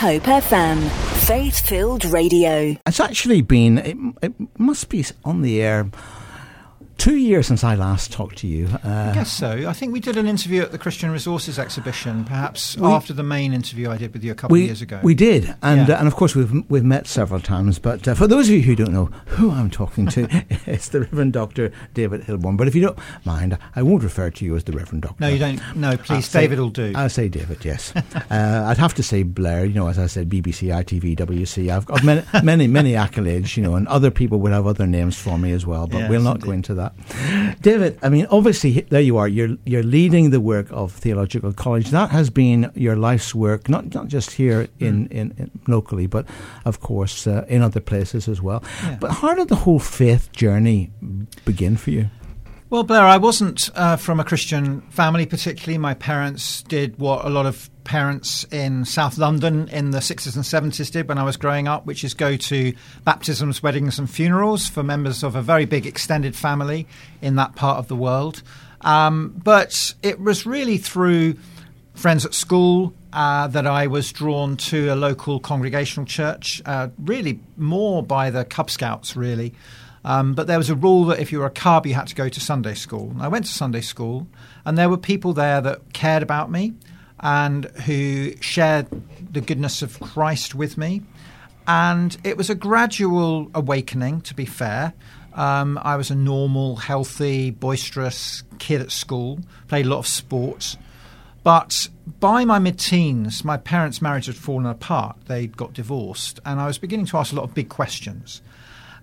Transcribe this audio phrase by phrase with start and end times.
[0.00, 0.88] Hope FM,
[1.26, 2.74] faith filled radio.
[2.86, 5.90] It's actually been, it, it must be on the air
[7.00, 8.68] two years since I last talked to you.
[8.84, 9.66] Uh, I guess so.
[9.66, 13.22] I think we did an interview at the Christian Resources exhibition, perhaps we, after the
[13.22, 15.00] main interview I did with you a couple we, of years ago.
[15.02, 15.94] We did, and yeah.
[15.94, 17.78] uh, and of course we've we've met several times.
[17.78, 20.28] But uh, for those of you who don't know who I'm talking to,
[20.66, 22.58] it's the Reverend Doctor David Hilborn.
[22.58, 25.16] But if you don't mind, I won't refer to you as the Reverend Doctor.
[25.20, 25.60] No, you don't.
[25.74, 26.92] No, please, David will do.
[26.94, 27.64] I'll say David.
[27.64, 29.64] Yes, uh, I'd have to say Blair.
[29.64, 31.70] You know, as I said, BBC, ITV, WC.
[31.70, 33.56] I've got many many many accolades.
[33.56, 35.86] You know, and other people would have other names for me as well.
[35.86, 36.46] But yes, we'll not indeed.
[36.46, 36.89] go into that.
[37.60, 39.28] David, I mean, obviously, there you are.
[39.28, 41.90] You're you're leading the work of theological college.
[41.90, 45.12] That has been your life's work, not not just here in, mm.
[45.12, 46.26] in, in, locally, but
[46.64, 48.62] of course uh, in other places as well.
[48.82, 48.96] Yeah.
[49.00, 50.90] But how did the whole faith journey
[51.44, 52.10] begin for you?
[52.70, 55.76] Well, Blair, I wasn't uh, from a Christian family particularly.
[55.76, 60.44] My parents did what a lot of parents in South London in the 60s and
[60.44, 62.72] 70s did when I was growing up, which is go to
[63.02, 66.86] baptisms, weddings, and funerals for members of a very big extended family
[67.20, 68.44] in that part of the world.
[68.82, 71.34] Um, but it was really through
[71.94, 77.40] friends at school uh, that I was drawn to a local congregational church, uh, really
[77.56, 79.52] more by the Cub Scouts, really.
[80.04, 82.14] Um, but there was a rule that if you were a cub, you had to
[82.14, 83.10] go to Sunday school.
[83.10, 84.28] And I went to Sunday school,
[84.64, 86.74] and there were people there that cared about me
[87.20, 88.86] and who shared
[89.32, 91.02] the goodness of Christ with me.
[91.66, 94.94] And it was a gradual awakening, to be fair.
[95.34, 100.76] Um, I was a normal, healthy, boisterous kid at school, played a lot of sports.
[101.42, 105.16] But by my mid teens, my parents' marriage had fallen apart.
[105.26, 108.42] They'd got divorced, and I was beginning to ask a lot of big questions.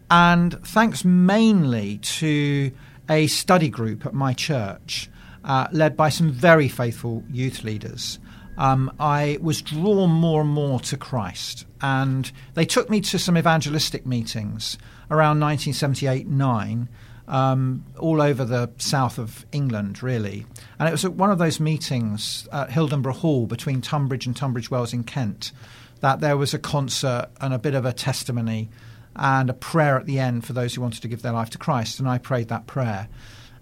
[0.09, 2.71] And thanks mainly to
[3.09, 5.09] a study group at my church,
[5.47, 8.19] uh, led by some very faithful youth leaders,
[8.57, 11.65] um, I was drawn more and more to Christ.
[11.81, 14.77] And they took me to some evangelistic meetings
[15.09, 16.89] around 1978 9.
[17.29, 20.45] Um, all over the south of England, really.
[20.79, 24.71] And it was at one of those meetings at Hildenborough Hall between Tonbridge and Tunbridge
[24.71, 25.51] Wells in Kent
[25.99, 28.69] that there was a concert and a bit of a testimony
[29.13, 31.57] and a prayer at the end for those who wanted to give their life to
[31.57, 31.99] Christ.
[31.99, 33.09] And I prayed that prayer.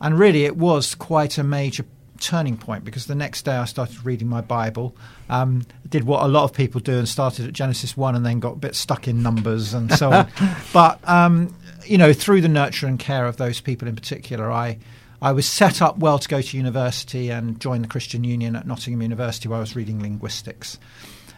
[0.06, 1.84] And really, it was quite a major
[2.20, 4.96] turning point because the next day I started reading my Bible.
[5.30, 8.40] Um, did what a lot of people do and started at Genesis 1 and then
[8.40, 10.28] got a bit stuck in numbers and so on.
[10.74, 11.56] but, um,
[11.88, 14.78] you know, through the nurture and care of those people in particular, I.
[15.22, 18.68] I was set up well to go to university and join the Christian Union at
[18.68, 20.78] Nottingham University where I was reading linguistics.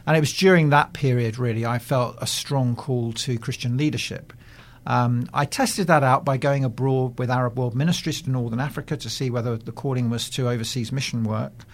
[0.06, 4.34] And it was during that period, really, I felt a strong call to Christian leadership.
[4.88, 8.96] Um, I tested that out by going abroad with Arab World Ministries to Northern Africa
[8.96, 11.66] to see whether the calling was to overseas mission work.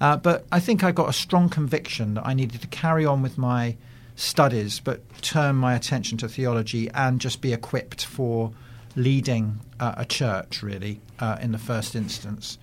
[0.00, 3.22] Uh, but I think I got a strong conviction that I needed to carry on
[3.22, 3.76] with my
[4.14, 8.52] studies, but turn my attention to theology and just be equipped for
[8.94, 12.56] leading uh, a church, really, uh, in the first instance.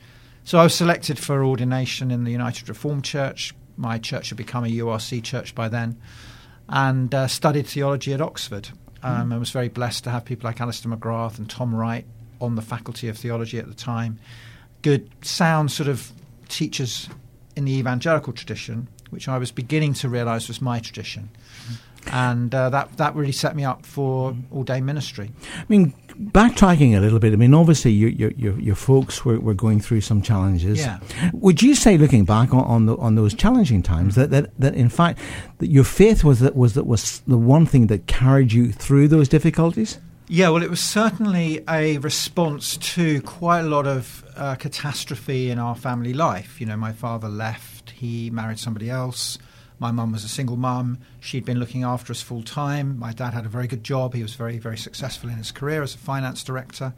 [0.46, 4.64] So I was selected for ordination in the United Reformed Church, my church had become
[4.64, 5.98] a URC church by then,
[6.70, 8.70] and uh, studied theology at Oxford.
[9.08, 9.36] Um, mm.
[9.36, 12.06] I was very blessed to have people like Alister McGrath and Tom Wright
[12.42, 14.20] on the faculty of theology at the time.
[14.82, 16.12] Good, sound sort of
[16.50, 17.10] teachers
[17.56, 21.30] in the evangelical tradition, which I was beginning to realise was my tradition.
[21.68, 21.76] Mm.
[22.12, 25.32] And uh, that, that really set me up for all day ministry.
[25.58, 29.54] I mean, backtracking a little bit, I mean, obviously your your, your folks were, were
[29.54, 30.80] going through some challenges.
[30.80, 31.00] Yeah.
[31.34, 34.76] Would you say, looking back on on, the, on those challenging times, that, that, that
[34.76, 35.20] in fact
[35.60, 39.08] that your faith was that was that was the one thing that carried you through
[39.08, 40.00] those difficulties?
[40.30, 45.58] Yeah, well, it was certainly a response to quite a lot of uh, catastrophe in
[45.58, 46.60] our family life.
[46.60, 49.38] You know, my father left; he married somebody else.
[49.80, 51.00] My mum was a single mum.
[51.20, 52.98] She'd been looking after us full time.
[52.98, 54.14] My dad had a very good job.
[54.14, 56.94] He was very, very successful in his career as a finance director.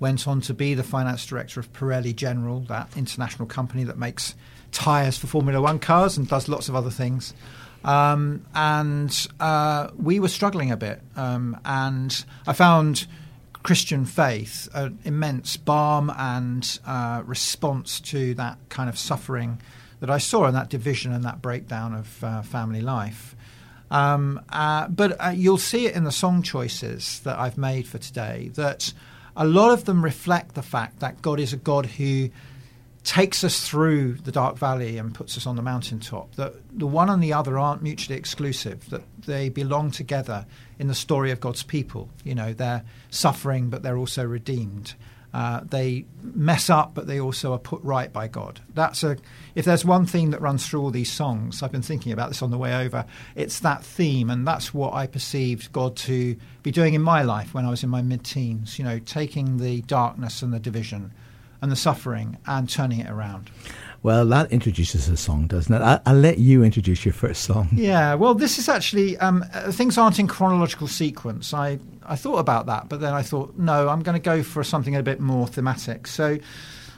[0.00, 4.34] Went on to be the finance director of Pirelli General, that international company that makes
[4.72, 7.34] tyres for Formula One cars and does lots of other things.
[7.84, 11.00] Um, and uh, we were struggling a bit.
[11.16, 13.06] Um, and I found
[13.62, 19.60] Christian faith an immense balm and uh, response to that kind of suffering
[20.00, 23.34] that I saw in that division and that breakdown of uh, family life.
[23.90, 27.98] Um, uh, but uh, you'll see it in the song choices that I've made for
[27.98, 28.92] today that
[29.36, 32.28] a lot of them reflect the fact that God is a God who
[33.04, 36.34] takes us through the dark valley and puts us on the mountaintop.
[36.34, 40.44] That the one and the other aren't mutually exclusive, that they belong together
[40.78, 42.10] in the story of God's people.
[42.24, 44.94] You know, they're suffering, but they're also redeemed.
[45.34, 48.60] Uh, they mess up, but they also are put right by God.
[48.74, 49.18] That's a.
[49.54, 52.42] If there's one theme that runs through all these songs, I've been thinking about this
[52.42, 53.04] on the way over.
[53.36, 57.52] It's that theme, and that's what I perceived God to be doing in my life
[57.52, 58.78] when I was in my mid-teens.
[58.78, 61.12] You know, taking the darkness and the division
[61.60, 63.50] and the suffering and turning it around.
[64.02, 65.82] Well, that introduces a song, doesn't it?
[65.82, 67.68] I, will let you introduce your first song.
[67.78, 71.54] Yeah, well, this is actually, um, uh, things aren't in chronological sequence.
[71.54, 74.62] I, I thought about that, but then I thought, no, I'm going to go for
[74.62, 76.06] something a bit more thematic.
[76.06, 76.38] So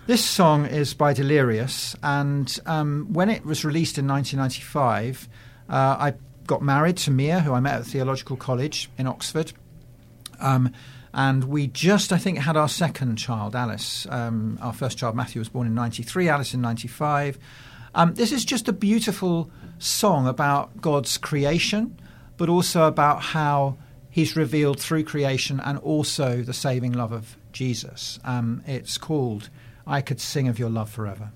[0.07, 5.29] this song is by Delirious, and um, when it was released in 1995,
[5.69, 6.15] uh, I
[6.47, 9.53] got married to Mia, who I met at Theological College in Oxford.
[10.41, 10.73] Um,
[11.13, 14.07] and we just, I think, had our second child, Alice.
[14.11, 17.39] Um, our first child, Matthew, was born in 93, Alice in 95.
[17.95, 21.99] Um, this is just a beautiful song about God's creation,
[22.37, 23.77] but also about how
[24.11, 28.19] He's revealed through creation and also the saving love of Jesus.
[28.25, 29.51] Um, it's called
[29.87, 31.31] I Could Sing of Your Love Forever.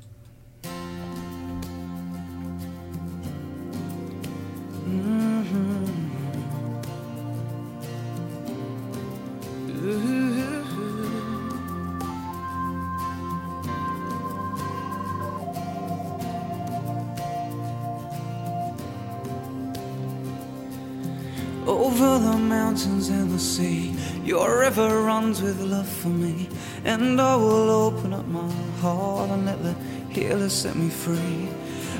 [25.44, 26.48] With love for me,
[26.84, 28.50] and I will open up my
[28.80, 29.74] heart and let the
[30.08, 31.48] healer set me free.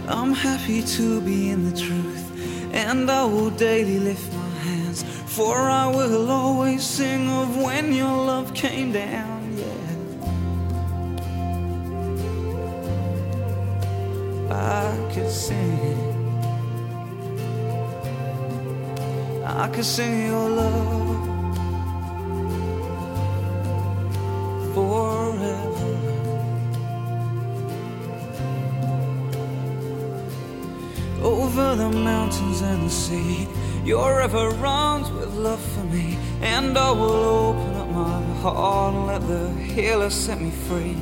[0.08, 2.24] I'm happy to be in the truth,
[2.72, 8.16] and I will daily lift my hands, for I will always sing of when your
[8.30, 9.58] love came down.
[9.58, 9.82] Yeah,
[14.50, 16.00] I could sing.
[19.44, 21.13] I could sing your love
[32.24, 33.46] mountains and the sea,
[33.84, 39.06] your river runs with love for me, and I will open up my heart and
[39.06, 40.96] let the healer set me free.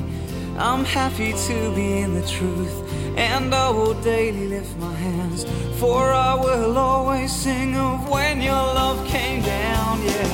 [0.57, 2.75] I'm happy to be in the truth,
[3.15, 5.45] and I will daily lift my hands,
[5.79, 10.03] for I will always sing of when your love came down.
[10.03, 10.32] Yeah,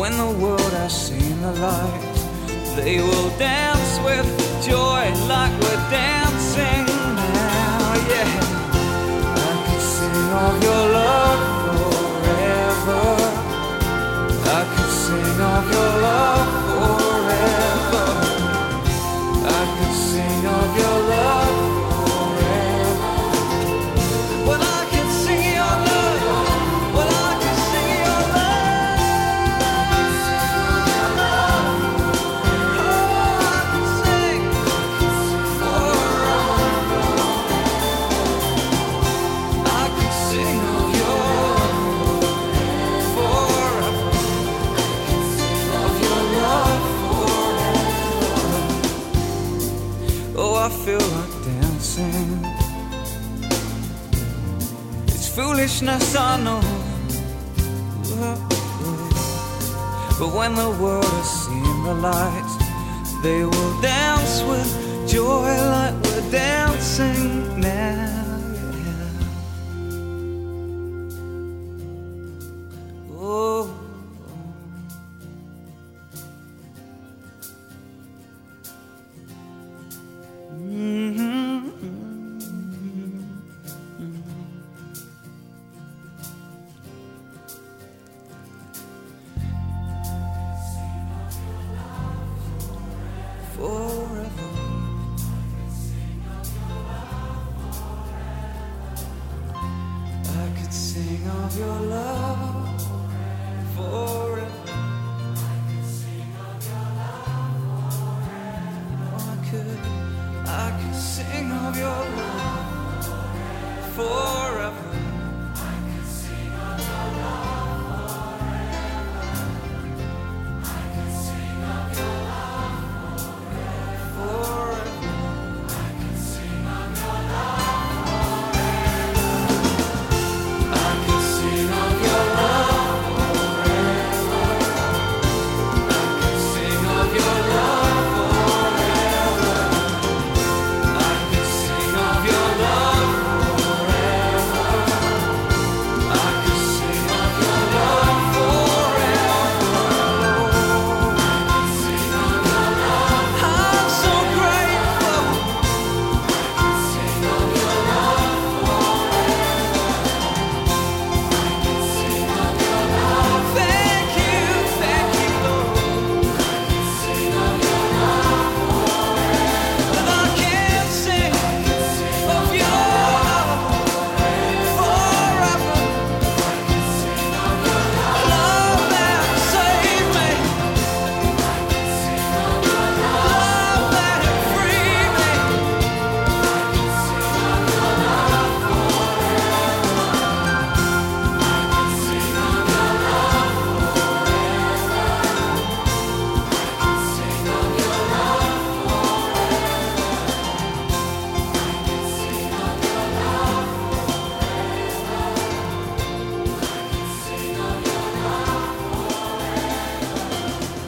[0.00, 2.16] when the world has seen the light,
[2.74, 4.26] they will dance with
[4.64, 8.08] joy like we're dancing now.
[8.12, 8.32] Yeah,
[9.44, 13.04] I could sing of your love forever.
[14.58, 17.60] I could sing of your love forever
[19.44, 21.09] I could sing of your love.
[55.82, 56.60] Know.
[58.22, 58.36] Oh.
[60.18, 66.30] But when the world has seen the light, they will dance with joy like we're
[66.30, 67.49] dancing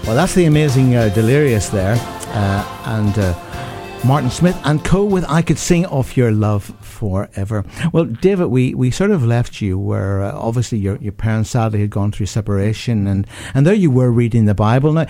[0.05, 5.25] Well, that's the amazing uh, Delirious there, uh, and uh, Martin Smith and co with
[5.29, 7.65] I Could Sing of Your Love Forever.
[7.93, 11.81] Well, David, we, we sort of left you where uh, obviously your, your parents sadly
[11.81, 14.93] had gone through separation, and, and there you were reading the Bible.
[14.93, 15.07] Now,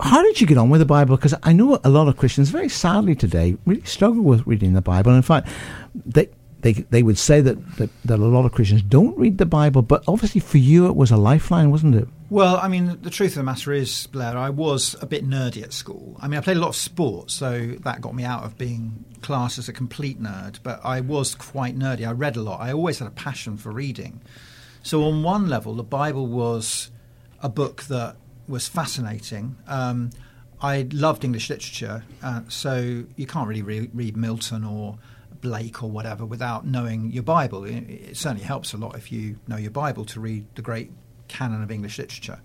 [0.00, 1.16] how did you get on with the Bible?
[1.16, 4.82] Because I know a lot of Christians, very sadly today, really struggle with reading the
[4.82, 5.14] Bible.
[5.14, 5.48] In fact,
[5.94, 6.28] they,
[6.60, 9.80] they they would say that, that, that a lot of Christians don't read the Bible,
[9.80, 12.08] but obviously for you it was a lifeline, wasn't it?
[12.30, 15.62] Well, I mean, the truth of the matter is, Blair, I was a bit nerdy
[15.62, 16.18] at school.
[16.20, 19.06] I mean, I played a lot of sports, so that got me out of being
[19.22, 22.06] classed as a complete nerd, but I was quite nerdy.
[22.06, 22.60] I read a lot.
[22.60, 24.20] I always had a passion for reading.
[24.82, 26.90] So, on one level, the Bible was
[27.42, 28.16] a book that
[28.46, 29.56] was fascinating.
[29.66, 30.10] Um,
[30.60, 34.98] I loved English literature, uh, so you can't really re- read Milton or
[35.40, 37.64] Blake or whatever without knowing your Bible.
[37.64, 40.90] It, it certainly helps a lot if you know your Bible to read the great
[41.28, 42.40] canon of English literature.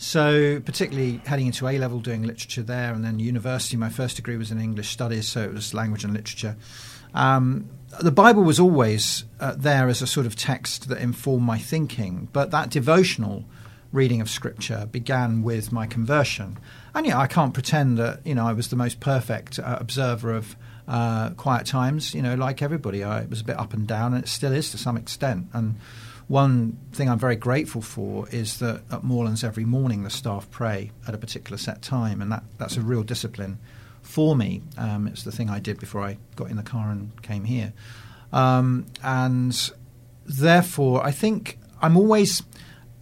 [0.00, 4.36] So, particularly heading into A level, doing literature there, and then university, my first degree
[4.36, 6.56] was in English studies, so it was language and literature.
[7.14, 7.68] Um,
[8.00, 12.28] the Bible was always uh, there as a sort of text that informed my thinking,
[12.32, 13.44] but that devotional
[13.92, 16.58] reading of Scripture began with my conversion.
[16.94, 20.32] And yeah, I can't pretend that you know I was the most perfect uh, observer
[20.32, 20.54] of
[20.86, 22.14] uh, quiet times.
[22.14, 24.70] You know, like everybody, I was a bit up and down, and it still is
[24.72, 25.46] to some extent.
[25.52, 25.76] And
[26.28, 30.92] one thing I'm very grateful for is that at Moorlands every morning the staff pray
[31.06, 33.58] at a particular set time, and that, that's a real discipline
[34.02, 34.62] for me.
[34.76, 37.72] Um, it's the thing I did before I got in the car and came here.
[38.30, 39.70] Um, and
[40.26, 42.42] therefore, I think I'm always,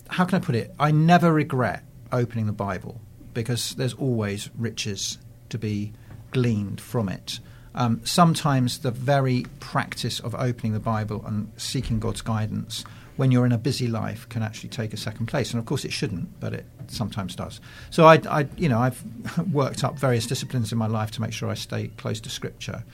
[0.08, 0.72] how can I put it?
[0.78, 3.00] I never regret opening the Bible
[3.34, 5.18] because there's always riches
[5.48, 5.92] to be
[6.30, 7.40] gleaned from it.
[7.74, 12.84] Um, sometimes the very practice of opening the Bible and seeking God's guidance
[13.16, 15.52] when you're in a busy life can actually take a second place.
[15.52, 17.60] And of course, it shouldn't, but it sometimes does.
[17.90, 19.02] So I, I you know, I've
[19.52, 22.84] worked up various disciplines in my life to make sure I stay close to Scripture.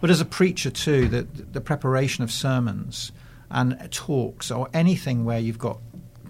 [0.00, 3.12] But as a preacher too, the, the preparation of sermons
[3.50, 5.78] and talks or anything where you've got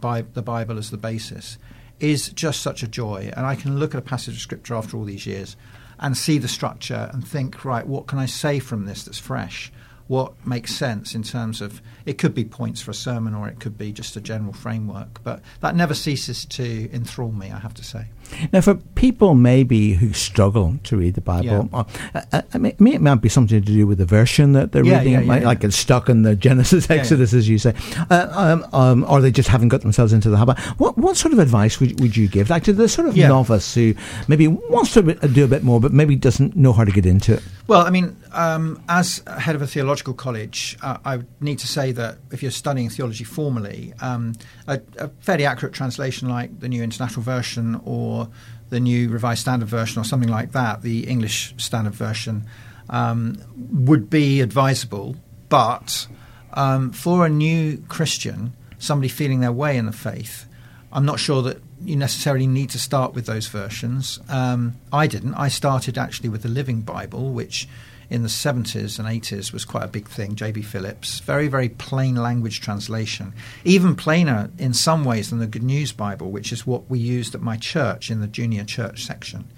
[0.00, 1.58] by the Bible as the basis
[2.00, 3.32] is just such a joy.
[3.36, 5.56] And I can look at a passage of Scripture after all these years
[6.00, 9.72] and see the structure and think, right, what can I say from this that's fresh?
[10.08, 13.60] What makes sense in terms of it could be points for a sermon or it
[13.60, 15.22] could be just a general framework.
[15.22, 18.06] But that never ceases to enthrall me, I have to say.
[18.52, 21.84] Now, for people maybe who struggle to read the Bible, yeah.
[22.14, 24.84] uh, uh, I mean, it might be something to do with the version that they're
[24.84, 27.74] yeah, reading, yeah, yeah, like, like, it's stuck in the Genesis, Exodus, as you say,
[28.10, 30.58] uh, um, um, or they just haven't got themselves into the habit.
[30.78, 33.74] What what sort of advice would, would you give, like to the sort of novice
[33.74, 33.94] who
[34.28, 37.34] maybe wants to do a bit more, but maybe doesn't know how to get into
[37.34, 37.42] it?
[37.72, 41.90] Well, I mean, um, as head of a theological college, uh, I need to say
[41.92, 44.34] that if you're studying theology formally, um,
[44.66, 48.28] a, a, fairly accurate translation like the New International Version or
[48.68, 52.44] the New Revised Standard Version or something like that, the English Standard Version,
[52.90, 55.16] um, would be advisable.
[55.48, 56.08] But
[56.52, 60.44] um, for a new Christian, somebody feeling their way in the faith,
[60.92, 64.20] I'm not sure that you necessarily need to start with those versions.
[64.28, 65.34] Um, I didn't.
[65.34, 67.68] I started actually with the Living Bible, which
[68.10, 70.34] in the 70s and 80s was quite a big thing.
[70.34, 70.62] J.B.
[70.62, 73.32] Phillips, very, very plain language translation,
[73.64, 77.34] even plainer in some ways than the Good News Bible, which is what we used
[77.34, 79.48] at my church in the junior church section.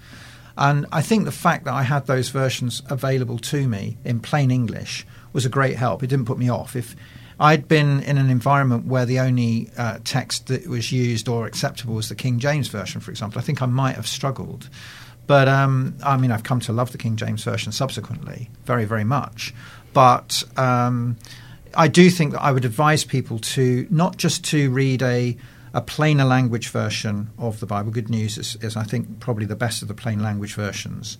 [0.57, 4.51] And I think the fact that I had those versions available to me in plain
[4.51, 6.01] English was a great help.
[6.01, 6.77] It didn't put me off.
[6.77, 6.95] If
[7.39, 11.95] I'd been in an environment where the only uh, text that was used or acceptable
[11.95, 14.69] was the King James Version, for example, I think I might have struggled.
[15.27, 19.03] But um, I mean, I've come to love the King James Version subsequently, very, very
[19.03, 19.53] much.
[19.93, 21.17] But um,
[21.73, 25.37] I do think that I would advise people to not just to read a
[25.75, 27.91] a plainer language version of the Bible.
[27.91, 31.17] Good News is, is I think, probably the best of the plain language versions.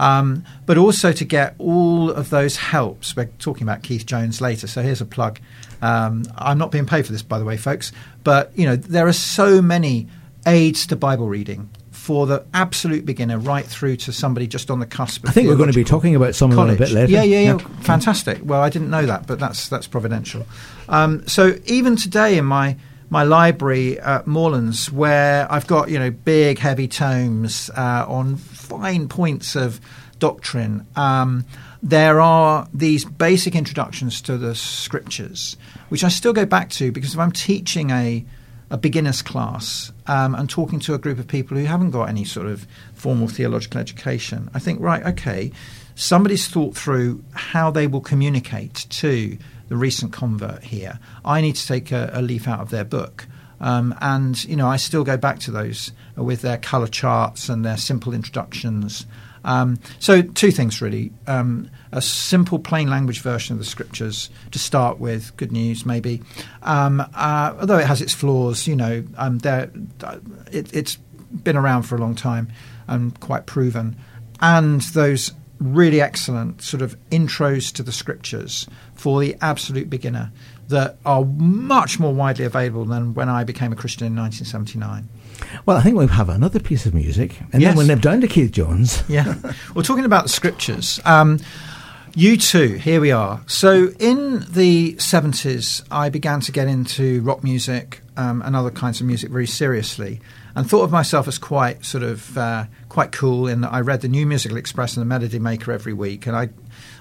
[0.00, 3.14] Um, but also to get all of those helps.
[3.14, 5.38] We're talking about Keith Jones later, so here's a plug.
[5.82, 7.92] Um, I'm not being paid for this, by the way, folks.
[8.24, 10.08] But you know, there are so many
[10.46, 14.86] aids to Bible reading for the absolute beginner right through to somebody just on the
[14.86, 15.28] cusp.
[15.28, 16.72] I think we're going to be talking about some college.
[16.72, 17.12] of them a bit later.
[17.12, 17.82] Yeah, yeah, yeah, yeah.
[17.82, 18.40] Fantastic.
[18.42, 20.46] Well, I didn't know that, but that's that's providential.
[20.88, 22.78] Um, so even today in my
[23.10, 28.36] my library at Moorlands, where I've got you know big heavy tomes uh, on
[28.70, 29.80] fine points of
[30.18, 30.86] doctrine.
[30.96, 31.44] Um,
[31.82, 35.56] there are these basic introductions to the scriptures,
[35.88, 38.24] which I still go back to because if I'm teaching a
[38.72, 42.24] a beginner's class um, and talking to a group of people who haven't got any
[42.24, 45.50] sort of formal theological education, I think, right, okay,
[45.96, 49.36] somebody's thought through how they will communicate to
[49.68, 51.00] the recent convert here.
[51.24, 53.26] I need to take a, a leaf out of their book.
[53.60, 57.64] Um, and, you know, I still go back to those with their colour charts and
[57.64, 59.06] their simple introductions.
[59.44, 61.12] Um, so, two things really.
[61.26, 66.22] Um, a simple, plain language version of the scriptures to start with, good news maybe.
[66.62, 69.40] Um, uh, although it has its flaws, you know, um,
[70.52, 70.96] it, it's
[71.42, 72.48] been around for a long time
[72.86, 73.96] and quite proven.
[74.40, 80.32] And those really excellent sort of intros to the scriptures for the absolute beginner
[80.68, 85.08] that are much more widely available than when I became a Christian in 1979.
[85.66, 87.70] Well, I think we'll have another piece of music, and yes.
[87.70, 89.02] then we'll nip down to Keith Jones.
[89.08, 89.34] yeah.
[89.74, 91.00] We're talking about the scriptures.
[91.04, 91.38] Um,
[92.12, 93.42] U2, here we are.
[93.46, 99.00] So, in the 70s, I began to get into rock music um, and other kinds
[99.00, 100.20] of music very seriously
[100.54, 104.00] and thought of myself as quite sort of uh, quite cool in that I read
[104.00, 106.48] the New Musical Express and the Melody Maker every week, and I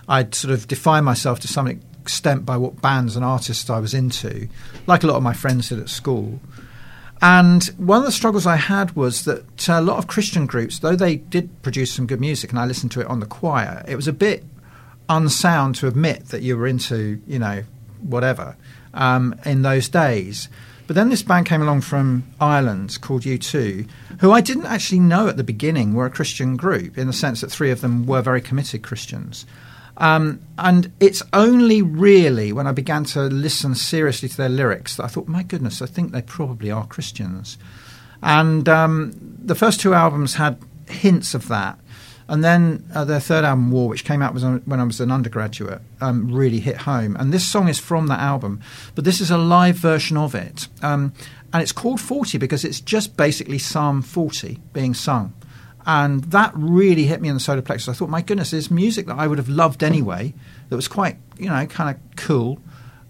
[0.08, 3.94] I'd sort of define myself to some extent by what bands and artists I was
[3.94, 4.48] into,
[4.88, 6.40] like a lot of my friends did at school.
[7.22, 10.96] And one of the struggles I had was that a lot of Christian groups, though
[10.96, 13.96] they did produce some good music, and I listened to it on the choir, it
[13.96, 14.44] was a bit
[15.10, 17.64] unsound to admit that you were into, you know,
[18.02, 18.56] whatever
[18.94, 20.48] um, in those days.
[20.88, 23.88] But then this band came along from Ireland called U2,
[24.22, 27.42] who I didn't actually know at the beginning were a Christian group in the sense
[27.42, 29.46] that three of them were very committed Christians.
[30.00, 35.04] Um, and it's only really when I began to listen seriously to their lyrics that
[35.04, 37.58] I thought, my goodness, I think they probably are Christians.
[38.24, 40.58] And um, the first two albums had
[40.88, 41.80] hints of that.
[42.30, 45.82] And then uh, their third album, War, which came out when I was an undergraduate,
[46.00, 47.16] um, really hit home.
[47.16, 48.62] And this song is from that album,
[48.94, 50.68] but this is a live version of it.
[50.84, 51.14] Um,
[51.52, 55.34] and it's called 40 because it's just basically Psalm 40 being sung.
[55.90, 57.90] And that really hit me in the solar plexus.
[57.90, 60.36] I thought, my goodness, there's music that I would have loved anyway
[60.70, 62.62] that was quite, you know, kind of cool.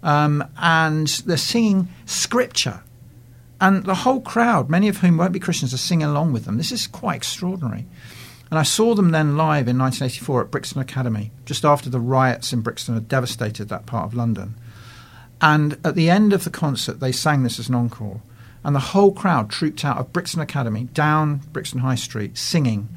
[0.02, 2.82] Um, and they're singing scripture.
[3.60, 6.56] And the whole crowd, many of whom won't be Christians, are singing along with them.
[6.56, 7.84] This is quite extraordinary.
[8.50, 12.50] And I saw them then live in 1984 at Brixton Academy, just after the riots
[12.50, 14.54] in Brixton had devastated that part of London.
[15.42, 18.22] And at the end of the concert, they sang this as an encore.
[18.64, 22.88] And the whole crowd trooped out of Brixton Academy down Brixton High Street singing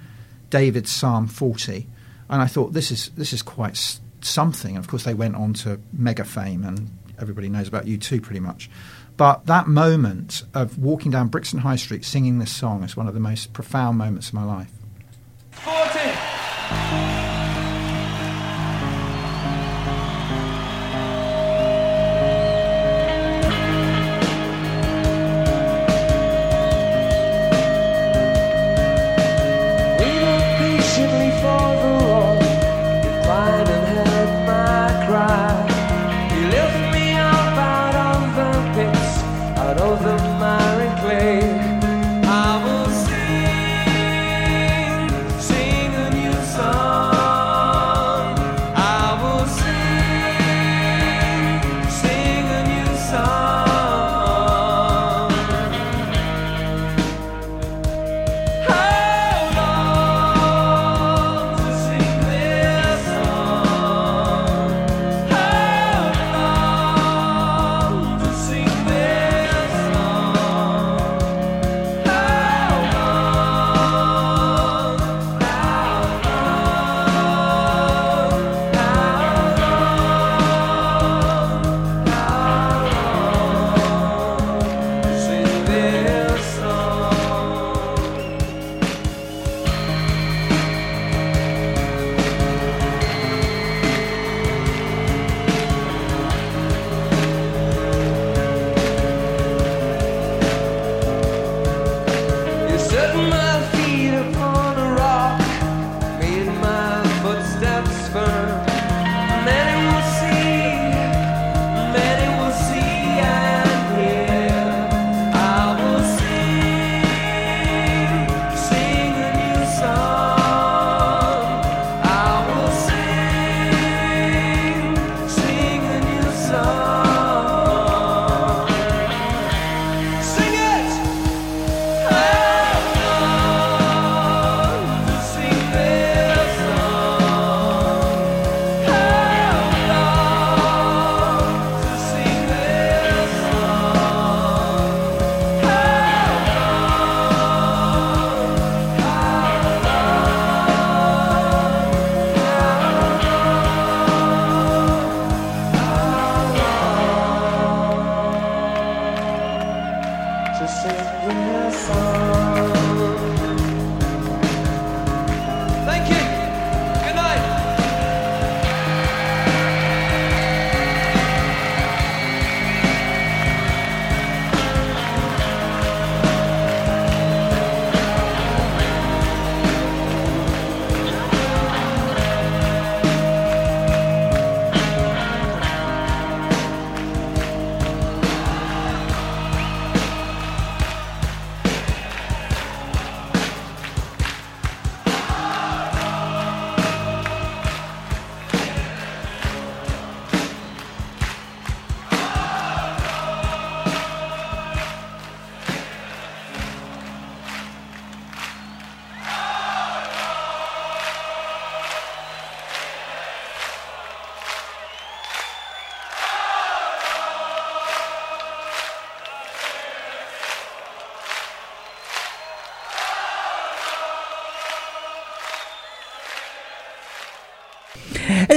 [0.49, 1.87] David's Psalm 40.
[2.29, 4.77] And I thought, this is, this is quite something.
[4.77, 8.69] Of course, they went on to mega fame, and everybody knows about U2 pretty much.
[9.15, 13.13] But that moment of walking down Brixton High Street singing this song is one of
[13.13, 14.71] the most profound moments of my life.
[15.51, 17.42] 40.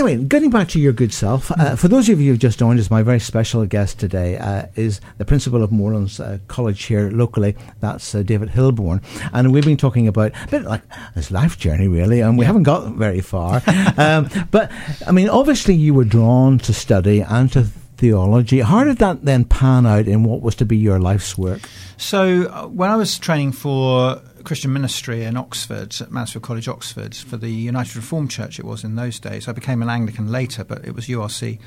[0.06, 2.78] Anyway, getting back to your good self, uh, for those of you who've just joined
[2.78, 7.10] us, my very special guest today uh, is the principal of Moorlands uh, College here
[7.10, 7.56] locally.
[7.80, 10.82] That's uh, David Hilborn, and we've been talking about a bit like
[11.16, 12.46] his life journey, really, and we yeah.
[12.46, 13.60] haven't got very far.
[13.96, 14.70] um, but
[15.08, 17.64] I mean, obviously, you were drawn to study and to
[17.96, 18.60] theology.
[18.60, 21.68] How did that then pan out in what was to be your life's work?
[21.96, 27.16] So, uh, when I was training for Christian ministry in Oxford, at Mansfield College, Oxford,
[27.16, 29.48] for the United Reformed Church, it was in those days.
[29.48, 31.58] I became an Anglican later, but it was URC.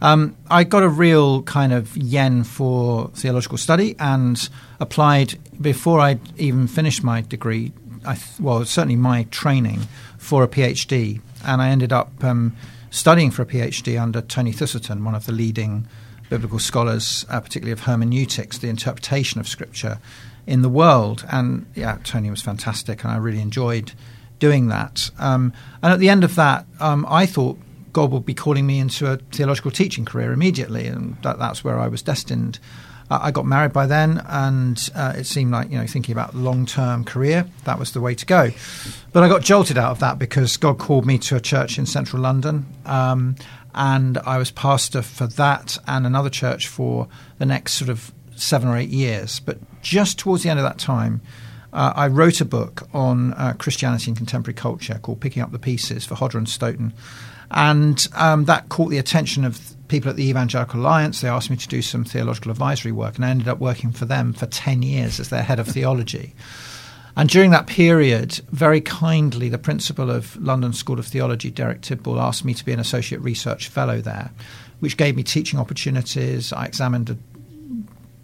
[0.00, 4.48] Um, I got a real kind of yen for theological study and
[4.80, 7.70] applied before I even finished my degree.
[8.06, 9.80] I th- well, certainly my training
[10.16, 12.24] for a PhD, and I ended up.
[12.24, 12.56] Um,
[12.90, 15.88] studying for a PhD under Tony Thiselton, one of the leading
[16.28, 19.98] biblical scholars, uh, particularly of hermeneutics, the interpretation of Scripture
[20.46, 21.24] in the world.
[21.30, 23.92] And yeah, Tony was fantastic, and I really enjoyed
[24.38, 25.10] doing that.
[25.18, 25.52] Um,
[25.82, 27.58] and at the end of that, um, I thought
[27.92, 31.78] God would be calling me into a theological teaching career immediately, and that, that's where
[31.78, 32.58] I was destined.
[33.10, 36.64] I got married by then, and uh, it seemed like you know thinking about long
[36.64, 38.50] term career that was the way to go.
[39.12, 41.84] But I got jolted out of that because God called me to a church in
[41.84, 43.36] central London, um,
[43.74, 48.68] and I was pastor for that and another church for the next sort of seven
[48.68, 49.40] or eight years.
[49.40, 51.20] But just towards the end of that time.
[51.72, 55.58] Uh, I wrote a book on uh, Christianity and contemporary culture called Picking Up the
[55.58, 56.92] Pieces for Hodder and Stoughton.
[57.50, 61.20] And um, that caught the attention of people at the Evangelical Alliance.
[61.20, 64.06] They asked me to do some theological advisory work, and I ended up working for
[64.06, 66.34] them for 10 years as their head of theology.
[67.14, 72.18] And during that period, very kindly, the principal of London School of Theology, Derek Tidball,
[72.18, 74.30] asked me to be an associate research fellow there,
[74.80, 76.54] which gave me teaching opportunities.
[76.54, 77.18] I examined a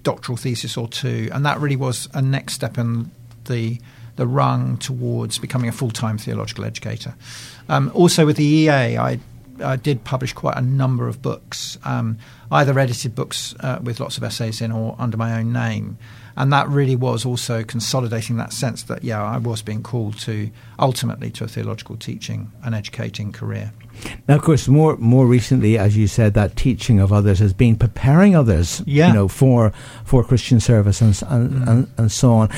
[0.02, 3.10] doctoral thesis or two, and that really was a next step in
[3.44, 3.78] the
[4.16, 7.14] the rung towards becoming a full time theological educator.
[7.68, 9.20] Um, also, with the EA, I
[9.62, 12.18] I did publish quite a number of books, um,
[12.50, 15.98] either edited books uh, with lots of essays in or under my own name.
[16.36, 20.50] And that really was also consolidating that sense that, yeah, I was being called to
[20.78, 23.72] ultimately to a theological teaching and educating career.
[24.26, 27.76] Now, of course, more more recently, as you said, that teaching of others has been
[27.76, 29.08] preparing others, yeah.
[29.08, 29.72] you know, for
[30.04, 31.68] for Christian service and and, mm.
[31.68, 32.50] and, and, so on.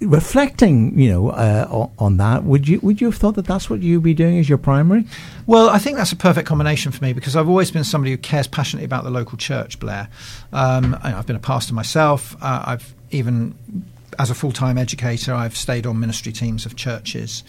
[0.00, 3.80] Reflecting, you know, uh, on that, would you would you have thought that that's what
[3.80, 5.04] you'd be doing as your primary?
[5.46, 8.18] Well, I think that's a perfect combination for me because I've always been somebody who
[8.18, 10.08] cares passionately about the local church, Blair.
[10.52, 12.34] Um, I've been a pastor myself.
[12.42, 13.54] Uh, I've even,
[14.18, 17.44] as a full time educator, I've stayed on ministry teams of churches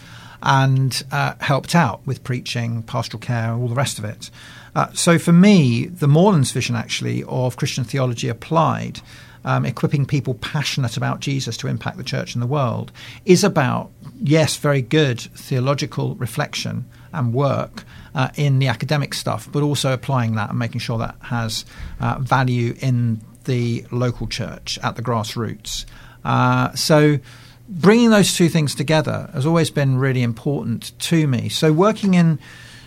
[0.45, 4.29] and uh, helped out with preaching, pastoral care, all the rest of it.
[4.75, 9.01] Uh, so for me, the Moorlands vision actually of Christian theology applied,
[9.43, 12.91] um, equipping people passionate about Jesus to impact the church and the world,
[13.25, 17.83] is about, yes, very good theological reflection and work.
[18.13, 21.65] Uh, in the academic stuff, but also applying that and making sure that has
[21.99, 25.83] uh, value in the local church at the grassroots.
[26.23, 27.19] Uh, so
[27.67, 31.49] bringing those two things together has always been really important to me.
[31.49, 32.39] So, working in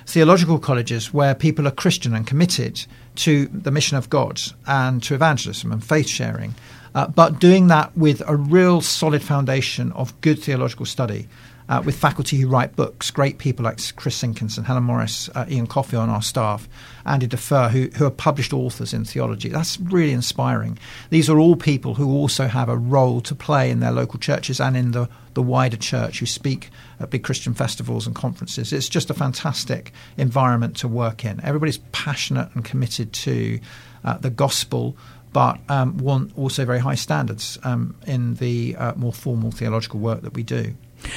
[0.06, 2.86] theological colleges where people are Christian and committed
[3.16, 6.54] to the mission of God and to evangelism and faith sharing,
[6.94, 11.28] uh, but doing that with a real solid foundation of good theological study
[11.68, 15.66] uh, with faculty who write books, great people like Chris Sinkinson, Helen Morris, uh, Ian
[15.66, 16.68] Coffey on our staff,
[17.04, 19.50] Andy Defer, who, who are published authors in theology.
[19.50, 20.78] That's really inspiring.
[21.10, 24.60] These are all people who also have a role to play in their local churches
[24.60, 28.72] and in the, the wider church, who speak at big Christian festivals and conferences.
[28.72, 31.40] It's just a fantastic environment to work in.
[31.44, 33.60] Everybody's passionate and committed to
[34.04, 34.96] uh, the gospel
[35.30, 40.22] but um, want also very high standards um, in the uh, more formal theological work
[40.22, 40.74] that we do.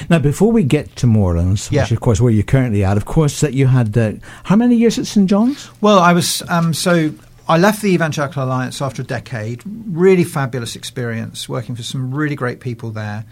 [0.10, 1.84] Now, before we get to Moorlands, yeah.
[1.84, 4.14] which of course where you're currently at, of course that you had uh,
[4.44, 5.70] how many years at St John's?
[5.82, 7.12] Well, I was um, so
[7.48, 9.62] I left the Evangelical Alliance after a decade.
[9.66, 13.26] Really fabulous experience working for some really great people there.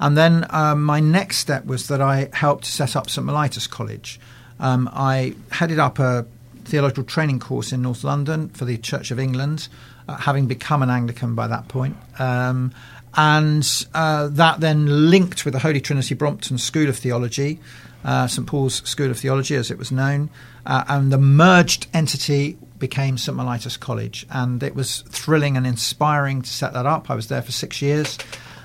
[0.00, 4.18] And then um, my next step was that I helped set up St Mellitus College.
[4.58, 6.26] Um, I headed up a
[6.64, 9.68] theological training course in North London for the Church of England,
[10.08, 11.96] uh, having become an Anglican by that point.
[12.18, 12.72] Um,
[13.16, 17.58] and uh, that then linked with the Holy Trinity Brompton School of Theology,
[18.04, 20.30] uh, St Paul's School of Theology as it was known,
[20.66, 26.42] uh, and the merged entity became St Mellitus College, and it was thrilling and inspiring
[26.42, 27.10] to set that up.
[27.10, 28.18] I was there for six years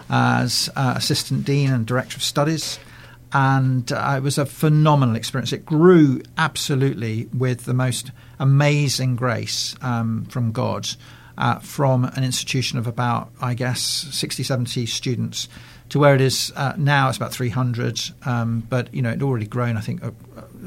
[0.09, 2.79] as uh, assistant dean and director of studies.
[3.33, 5.51] And it was a phenomenal experience.
[5.51, 10.87] It grew absolutely with the most amazing grace um, from God
[11.37, 15.47] uh, from an institution of about, I guess, 60, 70 students
[15.89, 17.09] to where it is uh, now.
[17.09, 19.77] It's about 300, um, but you know, it already grown.
[19.77, 20.11] I think uh,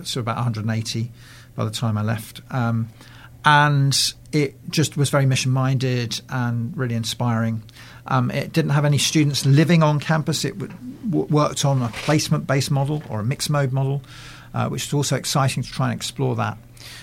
[0.02, 1.10] so about 180
[1.54, 2.40] by the time I left.
[2.50, 2.88] Um,
[3.44, 7.62] and it just was very mission minded and really inspiring.
[8.06, 10.44] Um, it didn't have any students living on campus.
[10.44, 14.02] It w- worked on a placement based model or a mixed mode model,
[14.54, 16.58] uh, which was also exciting to try and explore that.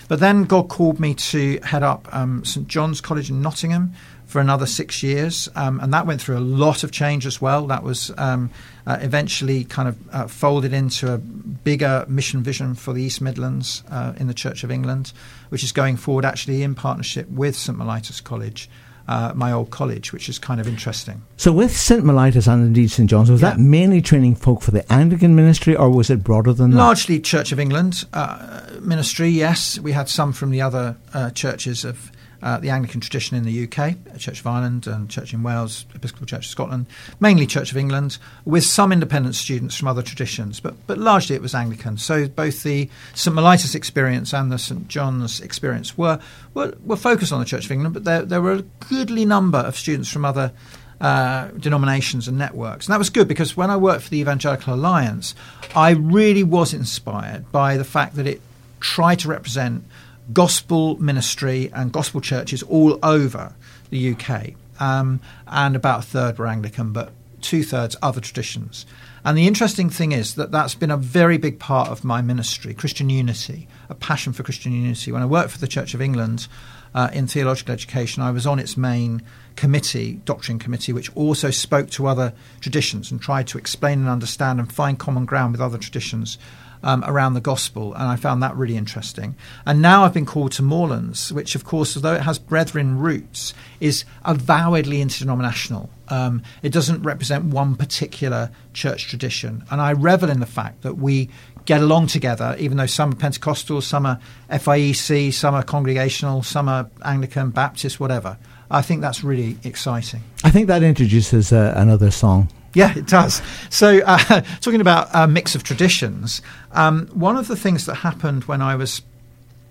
[0.08, 3.92] But then God called me to head up um, St John's College in Nottingham
[4.26, 7.66] for another six years, um, and that went through a lot of change as well.
[7.66, 8.50] That was um,
[8.86, 13.84] uh, eventually kind of uh, folded into a bigger mission vision for the East Midlands
[13.88, 15.12] uh, in the Church of England,
[15.48, 18.68] which is going forward actually in partnership with St Mellitus College.
[19.08, 21.22] Uh, my old college, which is kind of interesting.
[21.36, 22.02] So, with St.
[22.02, 23.08] Mellitus and indeed St.
[23.08, 23.50] John's, was yeah.
[23.50, 26.76] that mainly training folk for the Anglican ministry or was it broader than that?
[26.76, 29.78] Largely Church of England uh, ministry, yes.
[29.78, 32.10] We had some from the other uh, churches of
[32.42, 36.26] uh, the Anglican tradition in the UK, Church of Ireland and Church in Wales, Episcopal
[36.26, 36.86] Church of Scotland,
[37.20, 41.42] mainly Church of England, with some independent students from other traditions, but, but largely it
[41.42, 41.96] was Anglican.
[41.98, 46.20] So both the St Mellitus experience and the St John's experience were,
[46.54, 49.58] were, were focused on the Church of England, but there, there were a goodly number
[49.58, 50.52] of students from other
[51.00, 52.86] uh, denominations and networks.
[52.86, 55.34] And that was good because when I worked for the Evangelical Alliance,
[55.74, 58.40] I really was inspired by the fact that it
[58.80, 59.84] tried to represent
[60.32, 63.54] gospel ministry and gospel churches all over
[63.90, 64.54] the UK.
[64.78, 68.86] Um, and about a third were Anglican, but two thirds other traditions.
[69.24, 72.74] And the interesting thing is that that's been a very big part of my ministry,
[72.74, 75.12] Christian unity, a passion for Christian unity.
[75.12, 76.48] When I worked for the Church of England
[76.94, 79.22] uh, in theological education, I was on its main
[79.56, 84.60] committee, doctrine committee, which also spoke to other traditions and tried to explain and understand
[84.60, 86.38] and find common ground with other traditions
[86.86, 89.34] um, around the gospel, and I found that really interesting.
[89.66, 93.52] And now I've been called to Moorlands, which, of course, although it has brethren roots,
[93.80, 95.90] is avowedly interdenominational.
[96.08, 100.96] Um, it doesn't represent one particular church tradition, and I revel in the fact that
[100.96, 101.28] we
[101.64, 106.68] get along together, even though some are Pentecostal, some are FIEC, some are Congregational, some
[106.68, 108.38] are Anglican, Baptist, whatever.
[108.70, 110.22] I think that's really exciting.
[110.44, 113.40] I think that introduces uh, another song yeah, it does.
[113.70, 114.18] So, uh,
[114.60, 118.76] talking about a mix of traditions, um, one of the things that happened when I
[118.76, 119.00] was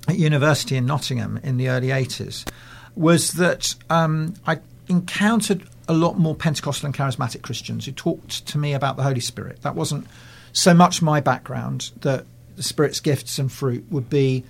[0.08, 2.50] at university in Nottingham in the early 80s
[2.96, 4.58] was that um, I
[4.90, 9.20] encountered a lot more Pentecostal and charismatic Christians who talked to me about the Holy
[9.20, 9.62] Spirit.
[9.62, 10.08] That wasn't
[10.52, 14.44] so much my background that the Spirit's gifts and fruit would be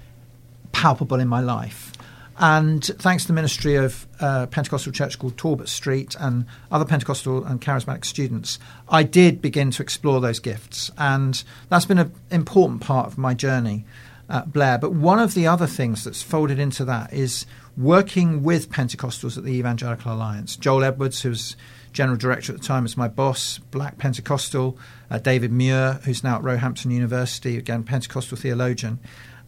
[0.72, 1.92] palpable in my life.
[2.38, 7.46] And thanks to the ministry of uh, Pentecostal church called Talbot Street and other Pentecostal
[7.46, 10.92] and charismatic students, I did begin to explore those gifts.
[10.98, 13.86] And that's been an important part of my journey
[14.30, 14.78] at Blair.
[14.78, 17.46] But one of the other things that's folded into that is
[17.78, 20.58] working with Pentecostals at the Evangelical Alliance.
[20.58, 21.56] Joel Edwards, who's
[21.94, 24.78] general director at the time, was my boss, black Pentecostal.
[25.10, 29.00] Uh, David Muir, who's now at Roehampton University, again, Pentecostal theologian.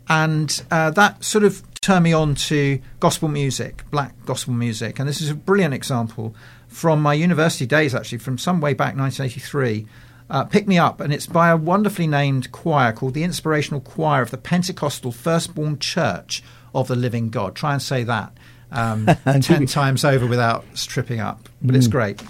[0.10, 5.00] And uh, that sort of turned me on to gospel music, black gospel music.
[5.00, 6.36] And this is a brilliant example
[6.68, 9.88] from my university days, actually, from some way back, 1983.
[10.30, 14.22] Uh, Pick Me Up, and it's by a wonderfully named choir called the Inspirational Choir
[14.22, 16.44] of the Pentecostal Firstborn Church
[16.76, 17.56] of the Living God.
[17.56, 18.34] Try and say that
[18.72, 19.06] um,
[19.42, 21.78] 10 times over without stripping up, but mm.
[21.78, 22.22] it's great.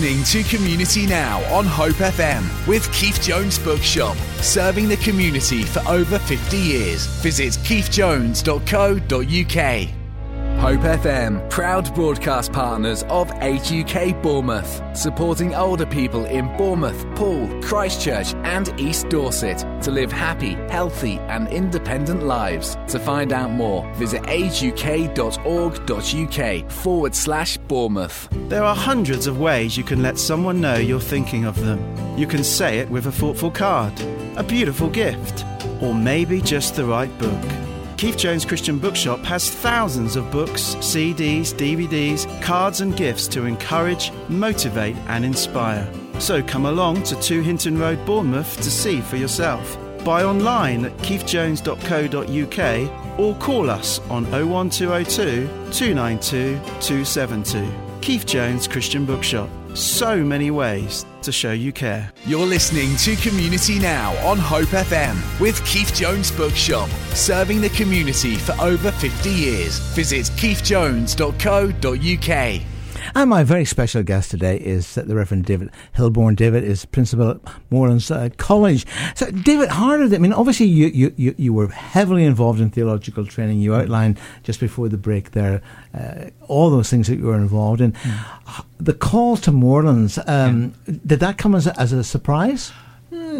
[0.00, 5.86] Listening to Community Now on Hope FM with Keith Jones Bookshop, serving the community for
[5.86, 7.04] over 50 years.
[7.22, 9.99] Visit keithjones.co.uk.
[10.70, 17.48] Hope FM, proud broadcast partners of Age UK Bournemouth, supporting older people in Bournemouth, Poole,
[17.60, 22.76] Christchurch, and East Dorset to live happy, healthy, and independent lives.
[22.86, 25.10] To find out more, visit ageuk.org.uk
[26.70, 28.28] forward slash Bournemouth.
[28.48, 31.82] There are hundreds of ways you can let someone know you're thinking of them.
[32.16, 34.00] You can say it with a thoughtful card,
[34.36, 35.44] a beautiful gift,
[35.82, 37.59] or maybe just the right book.
[38.00, 44.10] Keith Jones Christian Bookshop has thousands of books, CDs, DVDs, cards, and gifts to encourage,
[44.30, 45.86] motivate, and inspire.
[46.18, 49.76] So come along to 2 Hinton Road, Bournemouth to see for yourself.
[50.02, 57.70] Buy online at keithjones.co.uk or call us on 01202 292 272.
[58.00, 59.50] Keith Jones Christian Bookshop.
[59.74, 62.12] So many ways to show you care.
[62.26, 68.36] You're listening to Community Now on Hope FM with Keith Jones Bookshop, serving the community
[68.36, 69.78] for over 50 years.
[69.94, 72.69] Visit keithjones.co.uk.
[73.14, 76.36] And my very special guest today is the Reverend David Hilborn.
[76.36, 77.40] David is principal at
[77.70, 78.86] Moorlands uh, College.
[79.14, 83.26] So, David, than, I mean, obviously you, you, you, you, were heavily involved in theological
[83.26, 83.60] training.
[83.60, 85.62] You outlined just before the break there
[85.94, 87.92] uh, all those things that you were involved in.
[87.92, 88.64] Mm.
[88.78, 90.94] The call to Moorlands, um, yeah.
[91.06, 92.72] did that come as a, as a surprise?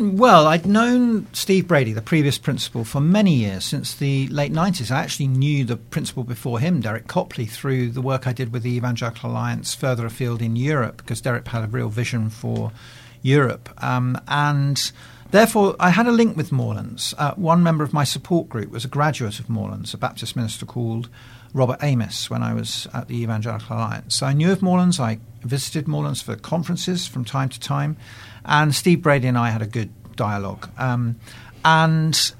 [0.02, 4.90] Well, I'd known Steve Brady, the previous principal, for many years, since the late 90s.
[4.90, 8.62] I actually knew the principal before him, Derek Copley, through the work I did with
[8.62, 12.72] the Evangelical Alliance further afield in Europe, because Derek had a real vision for
[13.20, 13.68] Europe.
[13.84, 14.90] Um, and
[15.32, 17.12] therefore, I had a link with Moorlands.
[17.18, 20.64] Uh, one member of my support group was a graduate of Moorlands, a Baptist minister
[20.64, 21.10] called
[21.52, 24.14] Robert Amos, when I was at the Evangelical Alliance.
[24.14, 24.98] So I knew of Moorlands.
[24.98, 27.98] I visited Moorlands for conferences from time to time.
[28.44, 30.68] And Steve Brady and I had a good dialogue.
[30.78, 31.16] Um,
[31.64, 32.32] and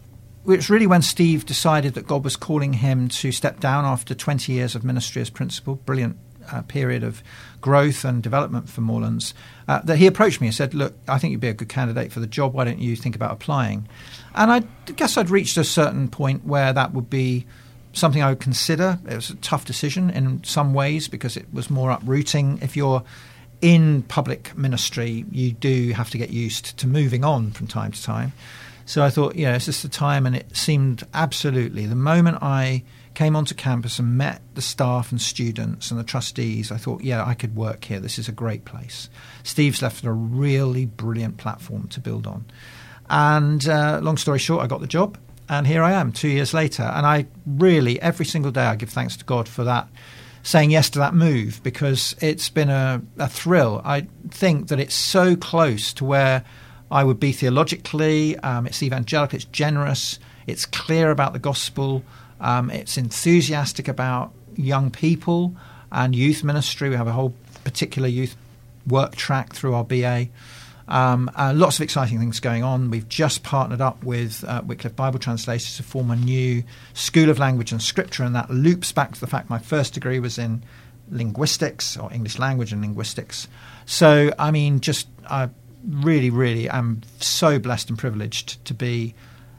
[0.46, 4.52] it's really when Steve decided that God was calling him to step down after 20
[4.52, 6.16] years of ministry as principal, brilliant
[6.50, 7.22] uh, period of
[7.60, 9.34] growth and development for Moorlands,
[9.68, 12.12] uh, that he approached me and said, Look, I think you'd be a good candidate
[12.12, 12.54] for the job.
[12.54, 13.88] Why don't you think about applying?
[14.34, 14.60] And I
[14.92, 17.46] guess I'd reached a certain point where that would be
[17.92, 18.98] something I would consider.
[19.08, 22.58] It was a tough decision in some ways because it was more uprooting.
[22.62, 23.02] If you're
[23.60, 28.02] in public ministry, you do have to get used to moving on from time to
[28.02, 28.32] time.
[28.86, 32.82] So I thought, yeah, it's just the time, and it seemed absolutely the moment I
[33.14, 37.24] came onto campus and met the staff and students and the trustees, I thought, yeah,
[37.24, 38.00] I could work here.
[38.00, 39.10] This is a great place.
[39.42, 42.46] Steve's left a really brilliant platform to build on.
[43.08, 46.54] And uh, long story short, I got the job, and here I am two years
[46.54, 46.84] later.
[46.84, 49.88] And I really, every single day, I give thanks to God for that
[50.42, 53.82] saying yes to that move because it's been a, a thrill.
[53.84, 56.44] I think that it's so close to where
[56.90, 58.36] I would be theologically.
[58.38, 62.02] Um, it's evangelical, it's generous, it's clear about the gospel,
[62.40, 65.54] um, it's enthusiastic about young people
[65.92, 66.88] and youth ministry.
[66.88, 67.34] We have a whole
[67.64, 68.36] particular youth
[68.86, 70.28] work track through our BA.
[70.90, 72.90] Um, uh, lots of exciting things going on.
[72.90, 76.64] We've just partnered up with uh, Wycliffe Bible Translators to form a new
[76.94, 80.18] School of Language and Scripture, and that loops back to the fact my first degree
[80.18, 80.64] was in
[81.08, 83.48] linguistics or English language and linguistics.
[83.86, 85.50] So, I mean, just I
[85.88, 89.14] really, really am so blessed and privileged to be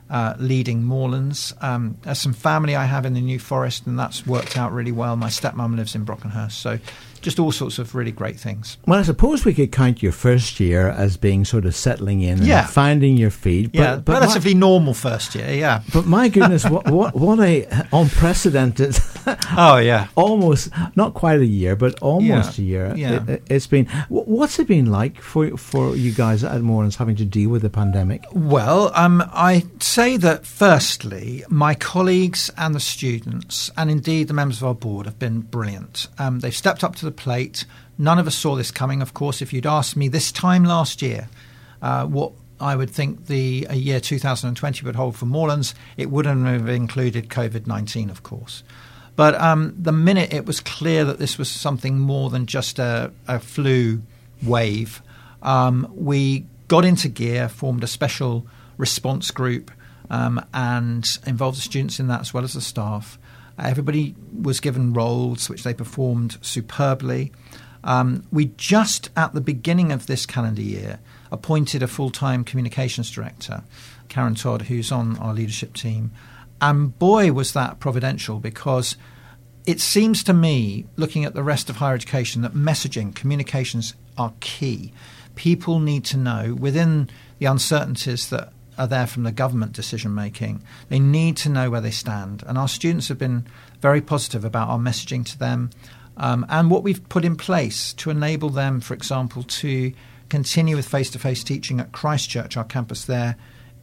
[0.10, 1.54] uh, leading Moorlands.
[1.62, 4.92] Um, there's some family I have in the New Forest, and that's worked out really
[4.92, 5.16] well.
[5.16, 6.80] My stepmom lives in Brockenhurst, so
[7.22, 8.78] just all sorts of really great things.
[8.86, 12.44] Well, I suppose we could count your first year as being sort of settling in
[12.44, 12.62] yeah.
[12.62, 13.72] and finding your feet.
[13.72, 15.84] But, yeah, but relatively my, normal first year, yeah.
[15.94, 18.98] But my goodness, what, what, what a unprecedented.
[19.58, 20.08] oh, yeah.
[20.16, 22.64] almost, not quite a year, but almost yeah.
[22.64, 22.94] a year.
[22.96, 23.26] Yeah.
[23.28, 23.86] It, has been.
[24.10, 27.70] What's it been like for, for you guys at Moorlands having to deal with the
[27.70, 28.26] pandemic?
[28.34, 34.58] Well, um, I say that firstly, my colleagues and the students, and indeed the members
[34.62, 36.08] of our board, have been brilliant.
[36.18, 37.66] Um, they've stepped up to the the plate.
[37.98, 39.42] None of us saw this coming, of course.
[39.42, 41.30] If you'd asked me this time last year
[41.82, 46.46] uh, what I would think the uh, year 2020 would hold for Moorlands, it wouldn't
[46.46, 48.64] have included COVID 19, of course.
[49.16, 53.12] But um, the minute it was clear that this was something more than just a,
[53.28, 54.02] a flu
[54.42, 55.02] wave,
[55.42, 58.46] um, we got into gear, formed a special
[58.78, 59.70] response group,
[60.10, 63.20] um, and involved the students in that as well as the staff.
[63.62, 67.32] Everybody was given roles which they performed superbly.
[67.84, 71.00] Um, we just at the beginning of this calendar year
[71.32, 73.64] appointed a full time communications director,
[74.10, 76.12] Karen Todd, who's on our leadership team.
[76.60, 78.96] And boy, was that providential because
[79.66, 84.34] it seems to me, looking at the rest of higher education, that messaging, communications are
[84.40, 84.94] key.
[85.36, 87.10] People need to know within
[87.40, 91.82] the uncertainties that are there from the government decision making, they need to know where
[91.82, 92.44] they stand.
[92.48, 93.46] And our students have been
[93.80, 95.70] very positive about our messaging to them
[96.18, 99.94] um, and what we've put in place to enable them, for example, to
[100.30, 103.36] continue with face to face teaching at Christchurch, our campus there,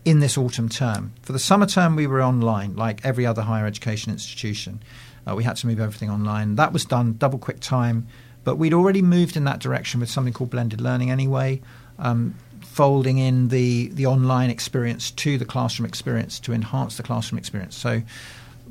[0.04, 1.12] in this autumn term.
[1.22, 4.82] For the summer term, we were online, like every other higher education institution.
[5.28, 6.56] Uh, we had to move everything online.
[6.56, 8.06] That was done double quick time,
[8.44, 11.60] but we'd already moved in that direction with something called blended learning anyway.
[11.98, 12.34] Um,
[12.78, 17.76] folding in the, the online experience to the classroom experience to enhance the classroom experience.
[17.76, 18.02] So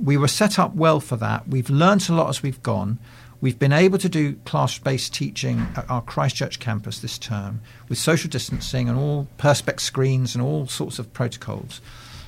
[0.02, 1.50] we were set up well for that.
[1.50, 3.00] We've learnt a lot as we've gone.
[3.42, 7.98] We've been able to do class based teaching at our Christchurch campus this term with
[7.98, 11.82] social distancing and all Perspex screens and all sorts of protocols.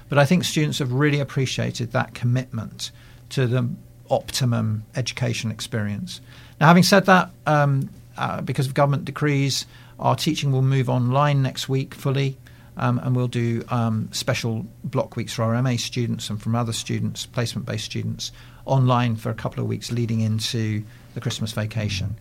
[0.09, 2.91] But I think students have really appreciated that commitment
[3.29, 3.69] to the
[4.09, 6.19] optimum education experience.
[6.59, 9.65] Now, having said that, um, uh, because of government decrees,
[9.99, 12.37] our teaching will move online next week fully,
[12.77, 16.73] um, and we'll do um, special block weeks for our MA students and from other
[16.73, 18.31] students, placement based students,
[18.65, 20.83] online for a couple of weeks leading into
[21.13, 22.15] the Christmas vacation.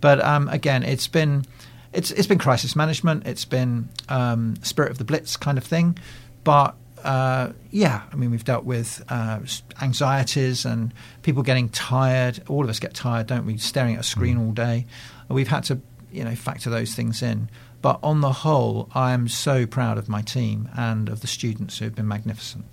[0.00, 1.44] But um, again, it's been
[1.92, 3.26] it's it's been crisis management.
[3.26, 5.98] It's been um, spirit of the blitz kind of thing.
[6.42, 6.74] But
[7.04, 9.40] uh, yeah, I mean, we've dealt with uh,
[9.80, 12.42] anxieties and people getting tired.
[12.48, 13.58] All of us get tired, don't we?
[13.58, 14.46] Staring at a screen mm.
[14.46, 14.86] all day.
[15.28, 15.80] We've had to
[16.12, 17.48] you know factor those things in.
[17.82, 21.78] But on the whole, I am so proud of my team and of the students
[21.78, 22.66] who have been magnificent.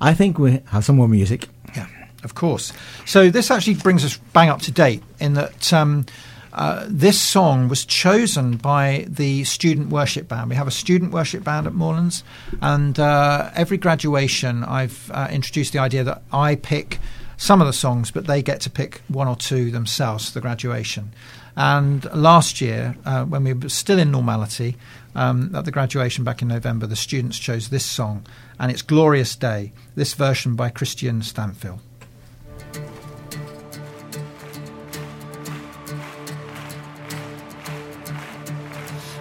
[0.00, 1.48] I think we have some more music.
[1.74, 1.86] Yeah,
[2.22, 2.72] of course.
[3.06, 5.72] So this actually brings us bang up to date in that.
[5.72, 6.06] Um,
[6.52, 10.48] uh, this song was chosen by the student worship band.
[10.48, 12.22] We have a student worship band at Moorlands,
[12.62, 17.00] and uh, every graduation, I've uh, introduced the idea that I pick
[17.36, 20.40] some of the songs, but they get to pick one or two themselves for the
[20.40, 21.12] graduation.
[21.56, 24.76] And last year, uh, when we were still in normality,
[25.14, 28.26] um, at the graduation back in November, the students chose this song,
[28.58, 31.78] and it's Glorious Day, this version by Kristian Stanfill.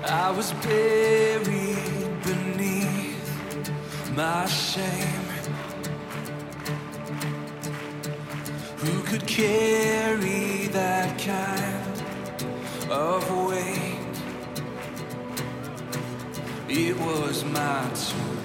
[0.06, 5.24] I was buried beneath my shame.
[8.78, 11.93] Who could carry that kind?
[12.90, 14.00] Of weight.
[16.70, 18.38] It was my turn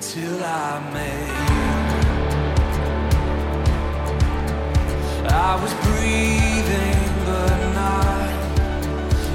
[0.00, 1.56] till I made.
[5.28, 8.30] I was breathing but not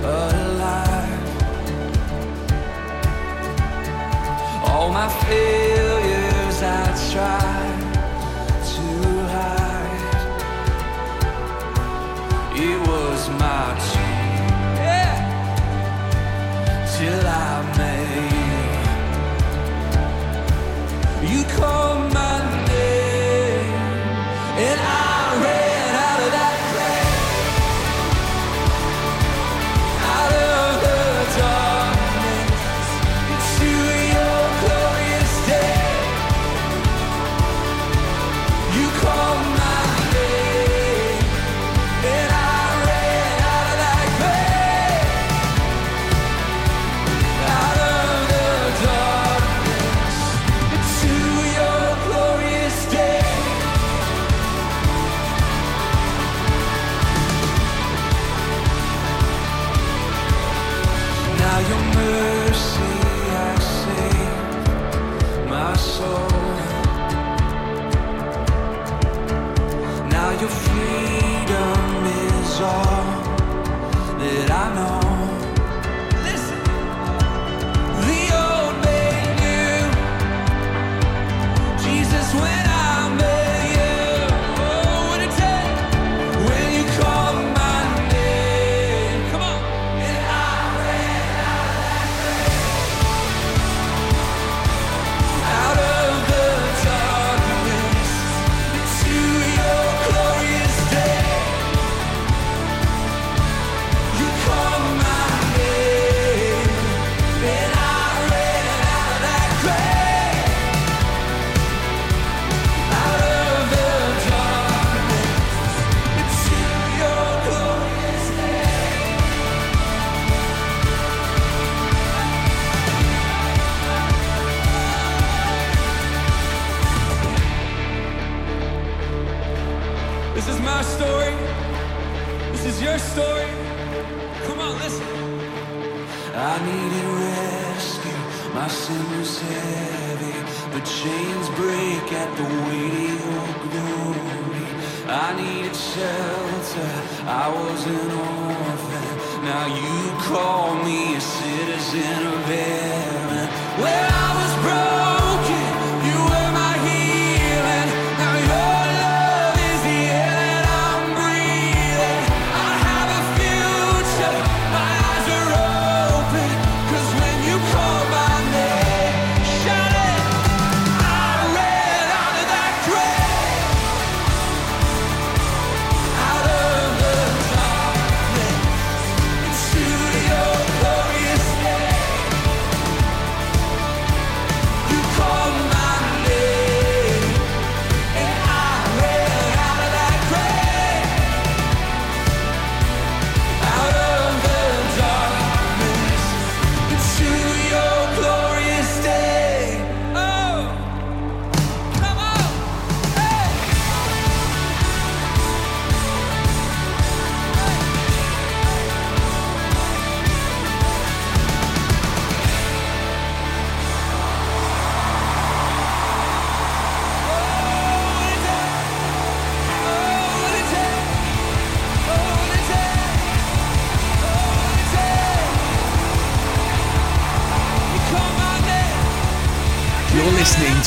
[0.04, 1.20] alive.
[4.70, 7.71] All my failures I tried.
[12.64, 14.46] It was my turn.
[14.86, 15.16] Yeah.
[16.94, 18.32] Till I made
[21.32, 22.61] you call my name,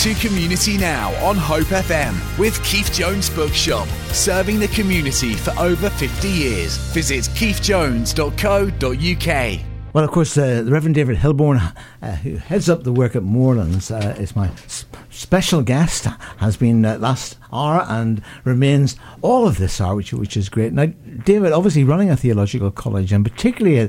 [0.05, 5.89] to Community Now on Hope FM with Keith Jones Bookshop, serving the community for over
[5.89, 6.77] 50 years.
[6.93, 9.61] Visit keithjones.co.uk.
[9.95, 13.23] Well, of course, uh, the Reverend David Hilborn, uh, who heads up the work at
[13.23, 16.05] Moorlands, uh, is my s- special guest,
[16.37, 20.75] has been uh, last hour and remains all of this hour, which, which is great.
[20.75, 20.93] Now,
[21.25, 23.89] David, obviously running a theological college, and particularly uh,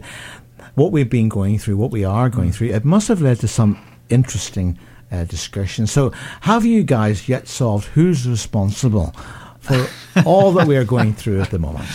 [0.76, 3.50] what we've been going through, what we are going through, it must have led to
[3.50, 4.80] some interesting
[5.12, 5.88] uh, discussion.
[5.88, 9.14] So, have you guys yet solved who's responsible
[9.60, 9.88] for
[10.26, 11.90] all that we are going through at the moment?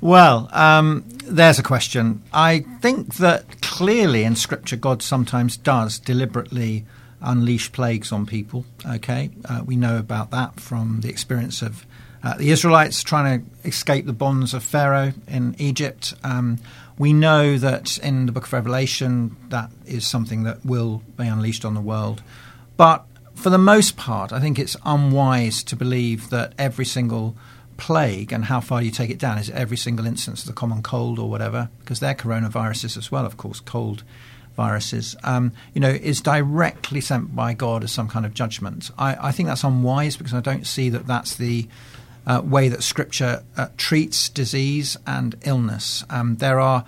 [0.00, 2.22] Well, um, there's a question.
[2.32, 6.86] I think that clearly in Scripture, God sometimes does deliberately
[7.20, 8.64] unleash plagues on people.
[8.86, 11.84] Okay, uh, we know about that from the experience of
[12.22, 16.14] uh, the Israelites trying to escape the bonds of Pharaoh in Egypt.
[16.24, 16.58] Um,
[16.98, 21.64] we know that in the book of Revelation, that is something that will be unleashed
[21.64, 22.22] on the world.
[22.76, 27.36] But for the most part, I think it's unwise to believe that every single
[27.76, 30.82] plague and how far you take it down is every single instance of the common
[30.82, 34.02] cold or whatever, because they're coronaviruses as well, of course, cold
[34.56, 38.90] viruses, um, you know, is directly sent by God as some kind of judgment.
[38.98, 41.68] I, I think that's unwise because I don't see that that's the
[42.28, 46.04] uh, way that Scripture uh, treats disease and illness.
[46.10, 46.84] Um, there are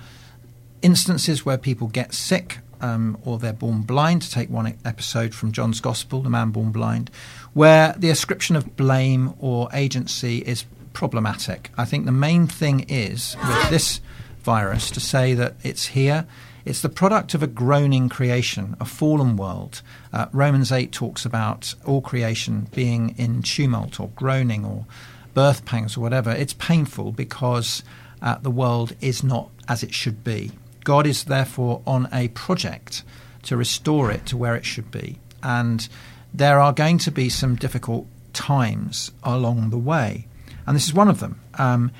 [0.82, 5.53] instances where people get sick um, or they're born blind, to take one episode from
[5.53, 7.11] John's Gospel, the man born blind,
[7.53, 11.70] where the ascription of blame or agency is problematic.
[11.76, 14.01] I think the main thing is with this
[14.43, 16.26] virus to say that it's here.
[16.64, 19.82] It's the product of a groaning creation, a fallen world.
[20.12, 24.86] Uh, Romans 8 talks about all creation being in tumult or groaning or
[25.35, 26.31] birth pangs or whatever.
[26.31, 27.83] It's painful because
[28.22, 30.53] uh, the world is not as it should be.
[30.85, 33.03] God is therefore on a project
[33.43, 35.18] to restore it to where it should be.
[35.43, 35.89] And
[36.33, 40.26] there are going to be some difficult times along the way.
[40.66, 41.41] And this is one of them.
[41.55, 41.91] Um,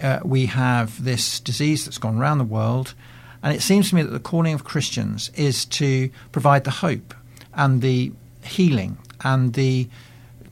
[0.00, 2.94] uh, we have this disease that's gone around the world.
[3.42, 7.14] And it seems to me that the calling of Christians is to provide the hope
[7.54, 8.12] and the
[8.42, 9.88] healing and the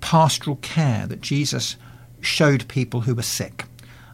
[0.01, 1.77] pastoral care that Jesus
[2.21, 3.65] showed people who were sick.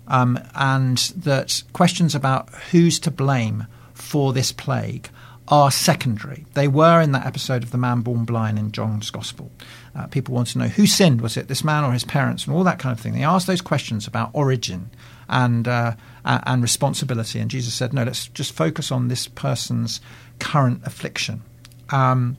[0.07, 5.09] Um, and that questions about who's to blame for this plague
[5.49, 6.47] are secondary.
[6.55, 9.51] They were in that episode of The Man Born Blind in John's Gospel.
[9.95, 12.55] Uh, people want to know who sinned, was it this man or his parents, and
[12.55, 13.13] all that kind of thing.
[13.13, 14.91] They asked those questions about origin
[15.29, 15.95] and, uh,
[16.25, 20.01] and responsibility, and Jesus said, no, let's just focus on this person's
[20.39, 21.43] current affliction
[21.91, 22.37] um,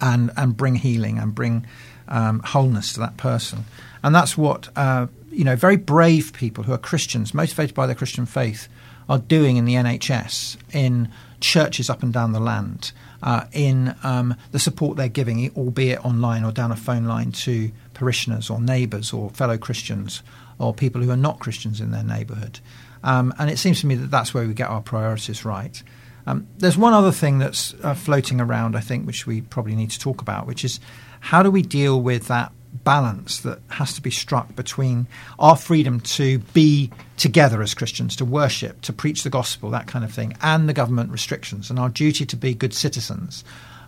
[0.00, 1.66] and, and bring healing and bring
[2.14, 3.64] um, wholeness to that person.
[4.02, 7.94] And that's what uh, you know, very brave people who are Christians, motivated by their
[7.94, 8.68] Christian faith,
[9.08, 11.10] are doing in the NHS, in
[11.40, 12.92] churches up and down the land,
[13.22, 17.70] uh, in um, the support they're giving, albeit online or down a phone line to
[17.92, 20.22] parishioners or neighbours or fellow Christians
[20.58, 22.60] or people who are not Christians in their neighbourhood.
[23.02, 25.82] Um, and it seems to me that that's where we get our priorities right.
[26.26, 29.90] Um, there's one other thing that's uh, floating around, I think, which we probably need
[29.90, 30.80] to talk about, which is
[31.24, 32.52] how do we deal with that
[32.84, 35.06] balance that has to be struck between
[35.38, 40.04] our freedom to be together as Christians, to worship, to preach the gospel, that kind
[40.04, 43.42] of thing, and the government restrictions, and our duty to be good citizens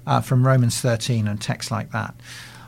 [0.06, 2.14] uh, from Romans 13 and texts like that.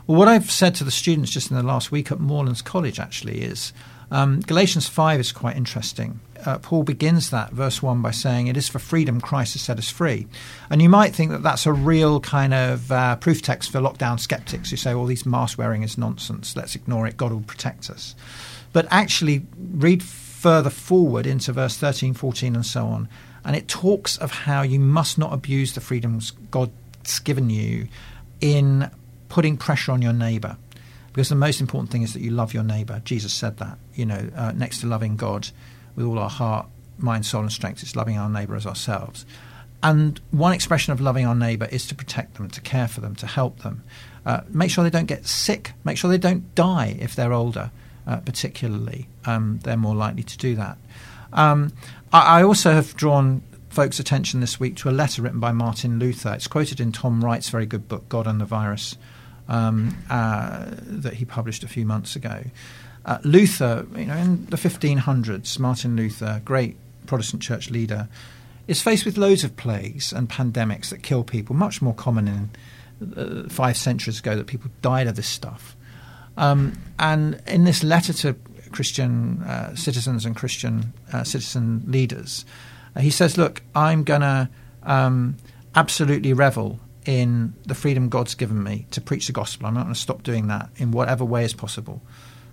[0.05, 2.99] Well, what I've said to the students just in the last week at Moorlands College
[2.99, 3.73] actually is
[4.11, 6.19] um, Galatians 5 is quite interesting.
[6.45, 9.77] Uh, Paul begins that, verse 1, by saying, It is for freedom Christ has set
[9.77, 10.27] us free.
[10.69, 14.19] And you might think that that's a real kind of uh, proof text for lockdown
[14.19, 16.55] skeptics who say, Well, these mask wearing is nonsense.
[16.55, 17.17] Let's ignore it.
[17.17, 18.15] God will protect us.
[18.71, 23.09] But actually, read further forward into verse 13, 14, and so on.
[23.43, 27.87] And it talks of how you must not abuse the freedoms God's given you
[28.41, 28.89] in
[29.27, 30.57] putting pressure on your neighbor.
[31.07, 33.01] Because the most important thing is that you love your neighbor.
[33.03, 35.49] Jesus said that, you know, uh, next to loving God
[35.99, 39.25] with all our heart, mind, soul, and strength, it's loving our neighbor as ourselves.
[39.83, 43.15] And one expression of loving our neighbor is to protect them, to care for them,
[43.15, 43.83] to help them.
[44.25, 45.73] Uh, make sure they don't get sick.
[45.83, 47.71] Make sure they don't die if they're older,
[48.07, 49.07] uh, particularly.
[49.25, 50.77] Um, they're more likely to do that.
[51.31, 51.73] Um,
[52.11, 55.99] I, I, also have drawn folks' attention this week to a letter written by Martin
[55.99, 56.33] Luther.
[56.33, 58.97] It's quoted in Tom Wright's very good book, God and the Virus
[59.47, 62.43] um, uh, that he published a few months ago.
[63.09, 68.07] Uh, Luther, you know, in the 1500s, Martin Luther, great Protestant church leader,
[68.67, 72.49] is faced with loads of plagues and pandemics that kill people, much more common in
[73.17, 75.75] uh, five centuries ago that people died of this stuff.
[76.37, 78.35] Um, and in this letter to
[78.71, 82.45] Christian uh, citizens and Christian uh, citizen leaders,
[82.95, 84.49] uh, he says, Look, I'm going to
[84.83, 85.35] um,
[85.73, 89.65] absolutely revel in the freedom God's given me to preach the gospel.
[89.65, 92.03] I'm not going to stop doing that in whatever way is possible.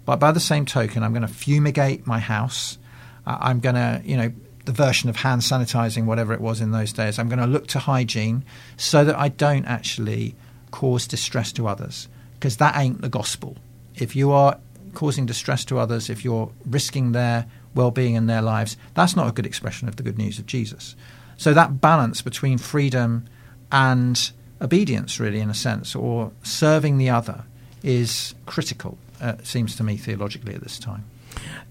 [0.06, 2.78] But by the same token, I'm going to fumigate my house.
[3.26, 4.32] I'm going to, you know,
[4.64, 7.18] the version of hand sanitizing, whatever it was in those days.
[7.18, 8.44] I'm going to look to hygiene
[8.76, 10.34] so that I don't actually
[10.70, 13.56] cause distress to others, because that ain't the gospel.
[13.94, 14.58] If you are
[14.94, 19.28] causing distress to others, if you're risking their well being and their lives, that's not
[19.28, 20.96] a good expression of the good news of Jesus.
[21.36, 23.26] So that balance between freedom
[23.70, 24.30] and
[24.60, 27.44] obedience, really, in a sense, or serving the other
[27.82, 31.04] is critical, uh, seems to me, theologically at this time.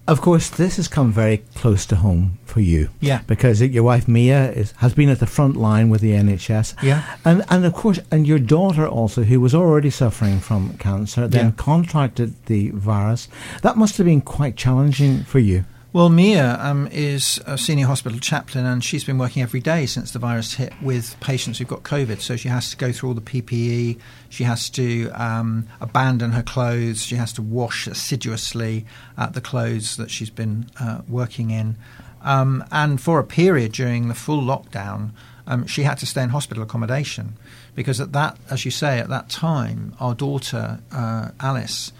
[0.08, 2.90] Of course, this has come very close to home for you.
[3.00, 3.22] Yeah.
[3.26, 6.84] Because your wife Mia is, has been at the front line with the NHS.
[6.84, 7.04] Yeah.
[7.26, 11.46] And and of course, and your daughter also, who was already suffering from cancer, then
[11.46, 11.52] yeah.
[11.58, 13.28] contracted the virus.
[13.64, 15.66] That must have been quite challenging for you.
[15.96, 20.12] Well, Mia um, is a senior hospital chaplain, and she's been working every day since
[20.12, 22.20] the virus hit with patients who've got COVID.
[22.20, 23.98] So she has to go through all the PPE.
[24.28, 27.06] She has to um, abandon her clothes.
[27.06, 28.86] She has to wash assiduously
[29.18, 31.78] uh, the clothes that she's been uh, working in.
[32.24, 35.12] Um, and for a period during the full lockdown,
[35.48, 37.38] um, she had to stay in hospital accommodation
[37.74, 41.94] because at that, as you say, at that time, our daughter uh, Alice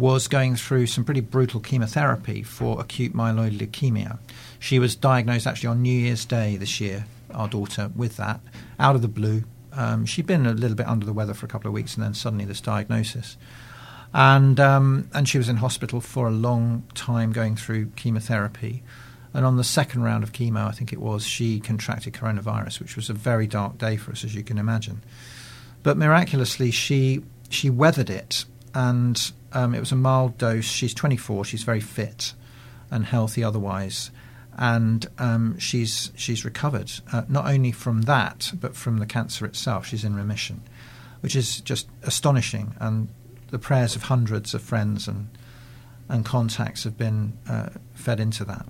[0.00, 4.18] was going through some pretty brutal chemotherapy for acute myeloid leukemia.
[4.58, 8.40] She was diagnosed actually on New Year's Day this year, our daughter, with that,
[8.78, 9.44] out of the blue.
[9.74, 12.02] Um, she'd been a little bit under the weather for a couple of weeks, and
[12.02, 13.36] then suddenly this diagnosis.
[14.14, 18.82] And, um, and she was in hospital for a long time going through chemotherapy.
[19.34, 22.96] And on the second round of chemo, I think it was, she contracted coronavirus, which
[22.96, 25.02] was a very dark day for us, as you can imagine.
[25.82, 30.64] But miraculously, she, she weathered it and um, it was a mild dose.
[30.64, 31.44] She's 24.
[31.44, 32.34] She's very fit
[32.90, 34.10] and healthy otherwise,
[34.56, 39.86] and um, she's she's recovered uh, not only from that but from the cancer itself.
[39.86, 40.62] She's in remission,
[41.20, 42.74] which is just astonishing.
[42.80, 43.08] And
[43.50, 45.28] the prayers of hundreds of friends and
[46.08, 48.66] and contacts have been uh, fed into that.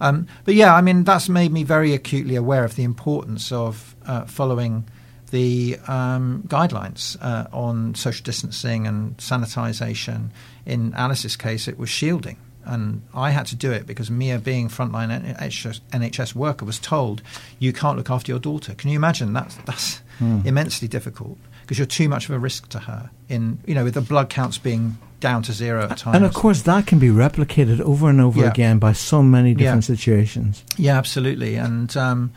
[0.00, 3.96] Um, but yeah, I mean that's made me very acutely aware of the importance of
[4.06, 4.84] uh, following
[5.30, 10.30] the um, guidelines uh, on social distancing and sanitization.
[10.66, 12.36] In Alice's case, it was shielding.
[12.64, 17.22] And I had to do it because Mia, being frontline NHS, NHS worker, was told,
[17.58, 18.74] you can't look after your daughter.
[18.74, 19.32] Can you imagine?
[19.32, 20.44] That's, that's mm.
[20.44, 23.94] immensely difficult because you're too much of a risk to her, in, you know, with
[23.94, 26.16] the blood counts being down to zero at times.
[26.16, 28.50] And of course, that can be replicated over and over yeah.
[28.50, 29.96] again by so many different yeah.
[29.96, 30.64] situations.
[30.76, 31.56] Yeah, absolutely.
[31.56, 32.32] And, um,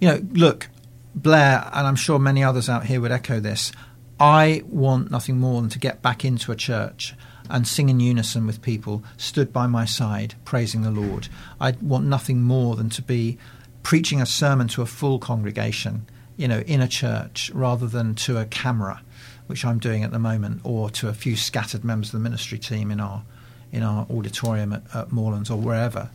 [0.00, 0.68] you know, look,
[1.14, 3.72] Blair, and I'm sure many others out here would echo this,
[4.18, 7.14] I want nothing more than to get back into a church
[7.50, 11.28] and sing in unison with people stood by my side, praising the Lord.
[11.60, 13.38] I want nothing more than to be
[13.82, 16.06] preaching a sermon to a full congregation,
[16.36, 19.02] you know, in a church rather than to a camera,
[19.48, 22.58] which I'm doing at the moment, or to a few scattered members of the ministry
[22.58, 23.24] team in our
[23.72, 26.10] in our auditorium at, at or wherever.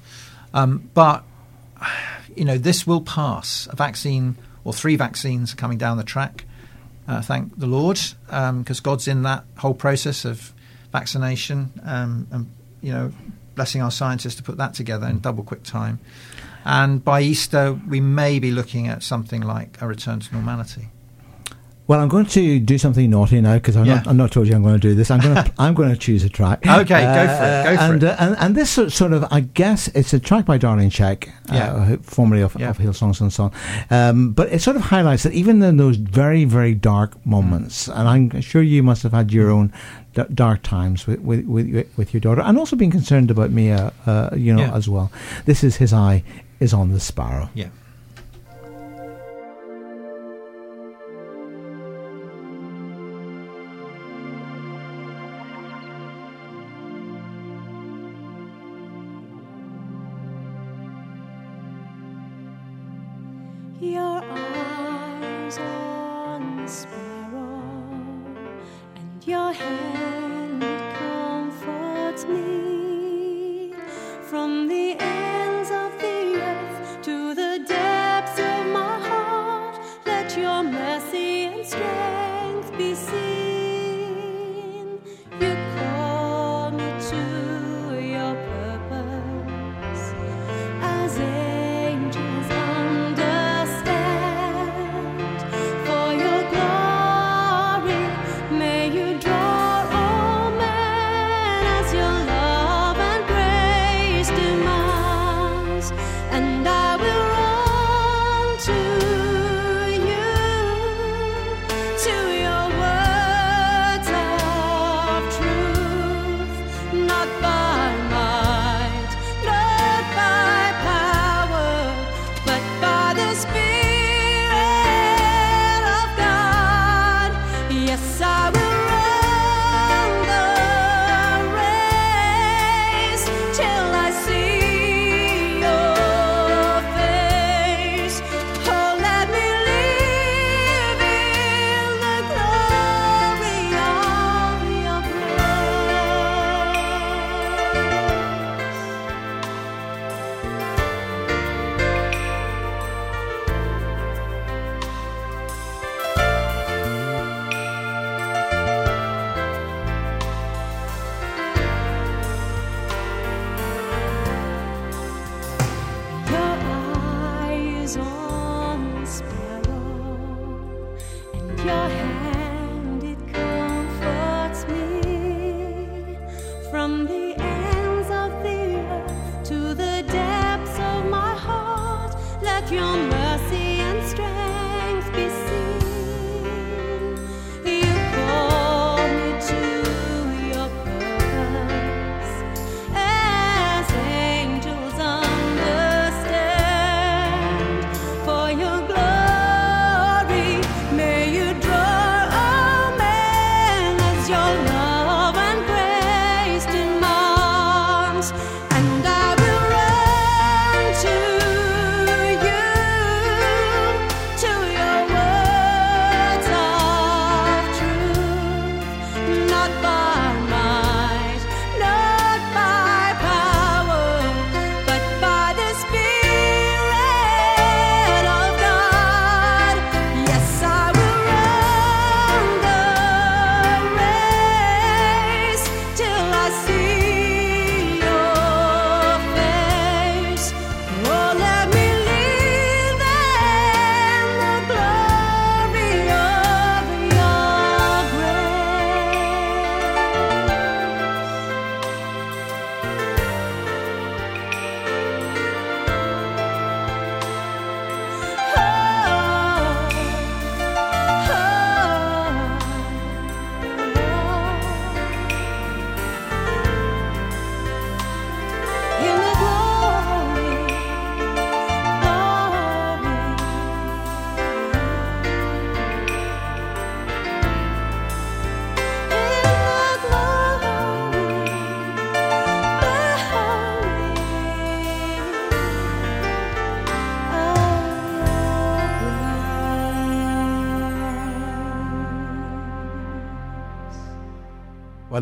[0.53, 1.23] Um, but
[2.35, 3.67] you know, this will pass.
[3.71, 4.37] A vaccine
[4.67, 6.43] or three vaccines coming down the track.
[7.07, 10.53] Uh, thank the Lord, because um, God's in that whole process of
[10.91, 12.51] vaccination, um, and
[12.81, 13.13] you know,
[13.55, 15.99] blessing our scientists to put that together in double quick time.
[16.65, 20.89] And by Easter, we may be looking at something like a return to normality.
[21.87, 23.95] Well, I'm going to do something naughty now because I'm, yeah.
[23.95, 25.09] not, I'm not told you I'm going to do this.
[25.09, 26.67] I'm going to I'm going to choose a track.
[26.67, 27.77] Okay, uh, go for it.
[27.77, 28.09] Go and, it.
[28.09, 31.31] Uh, and, and this sort of, I guess, it's a track by Darlene Zschech, uh,
[31.53, 31.73] yeah.
[31.73, 32.69] uh, formerly of, yeah.
[32.69, 33.51] of Hillsongs and Son.
[33.89, 38.07] Um, but it sort of highlights that even in those very very dark moments, and
[38.07, 39.71] I'm sure you must have had your own
[40.13, 43.93] d- dark times with, with, with with your daughter, and also being concerned about Mia,
[44.05, 45.11] uh, you know, as well.
[45.45, 46.23] This is his eye
[46.59, 47.49] is on the sparrow.
[47.53, 47.69] Yeah.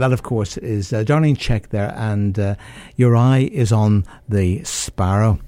[0.06, 2.56] That, of course, is uh, Darlene Zschech there, and uh,
[2.96, 5.40] Your Eye is on the Sparrow.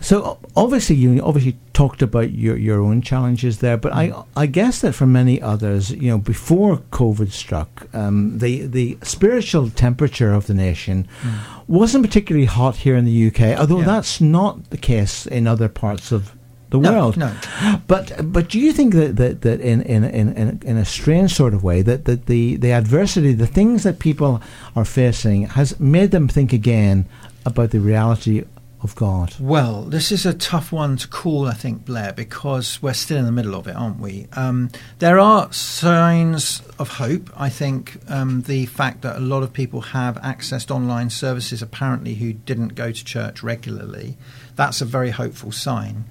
[0.00, 4.80] So obviously, you obviously talked about your, your own challenges there, but I I guess
[4.80, 10.46] that for many others, you know, before COVID struck, um, the the spiritual temperature of
[10.46, 11.38] the nation mm.
[11.66, 13.60] wasn't particularly hot here in the UK.
[13.60, 13.92] Although yeah.
[13.92, 16.34] that's not the case in other parts of
[16.70, 17.16] the no, world.
[17.16, 17.34] No.
[17.86, 21.54] But but do you think that, that, that in, in, in, in a strange sort
[21.54, 24.42] of way that, that the, the adversity, the things that people
[24.76, 27.06] are facing has made them think again
[27.46, 28.44] about the reality
[28.82, 29.34] of God?
[29.40, 33.24] Well, this is a tough one to call, I think, Blair, because we're still in
[33.24, 34.28] the middle of it, aren't we?
[34.34, 37.30] Um, there are signs of hope.
[37.36, 42.14] I think um, the fact that a lot of people have accessed online services, apparently,
[42.14, 44.16] who didn't go to church regularly,
[44.54, 46.04] that's a very hopeful sign.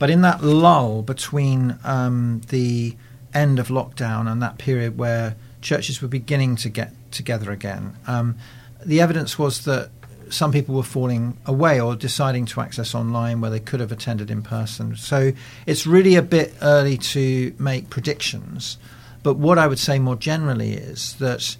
[0.00, 2.96] But in that lull between um, the
[3.34, 8.36] end of lockdown and that period where churches were beginning to get together again, um,
[8.84, 9.90] the evidence was that
[10.30, 14.30] some people were falling away or deciding to access online where they could have attended
[14.30, 14.96] in person.
[14.96, 15.32] So
[15.66, 18.78] it's really a bit early to make predictions.
[19.22, 21.58] But what I would say more generally is that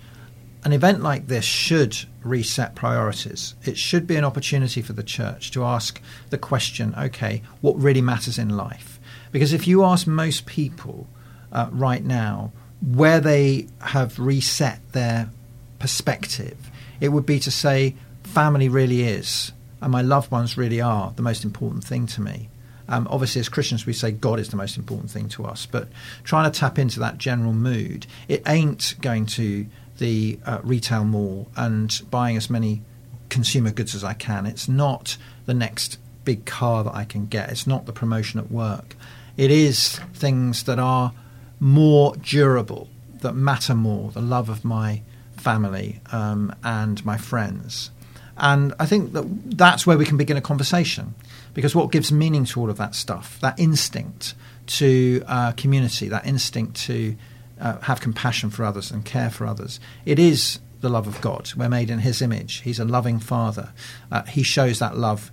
[0.65, 3.55] an event like this should reset priorities.
[3.65, 8.03] It should be an opportunity for the church to ask the question okay, what really
[8.03, 9.01] matters in life?
[9.33, 11.07] Because if you ask most people
[11.53, 15.31] uh, right now where they have reset their
[15.79, 21.13] perspective, it would be to say, family really is, and my loved ones really are
[21.17, 22.49] the most important thing to me.
[22.89, 25.89] Um, obviously, as Christians, we say God is the most important thing to us, but
[26.25, 29.67] trying to tap into that general mood, it ain't going to
[30.01, 32.83] the uh, retail mall and buying as many
[33.29, 34.47] consumer goods as I can.
[34.47, 37.51] It's not the next big car that I can get.
[37.51, 38.97] It's not the promotion at work.
[39.37, 41.13] It is things that are
[41.61, 42.89] more durable,
[43.21, 45.03] that matter more, the love of my
[45.37, 47.91] family um, and my friends.
[48.37, 49.25] And I think that
[49.57, 51.15] that's where we can begin a conversation
[51.53, 54.35] because what gives meaning to all of that stuff, that instinct
[54.67, 57.17] to uh, community, that instinct to
[57.61, 61.51] uh, have compassion for others and care for others, it is the love of God.
[61.57, 62.61] We're made in His image.
[62.63, 63.73] He's a loving Father.
[64.11, 65.31] Uh, he shows that love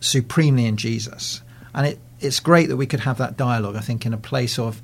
[0.00, 1.42] supremely in Jesus.
[1.74, 4.58] And it, it's great that we could have that dialogue, I think, in a place
[4.58, 4.82] of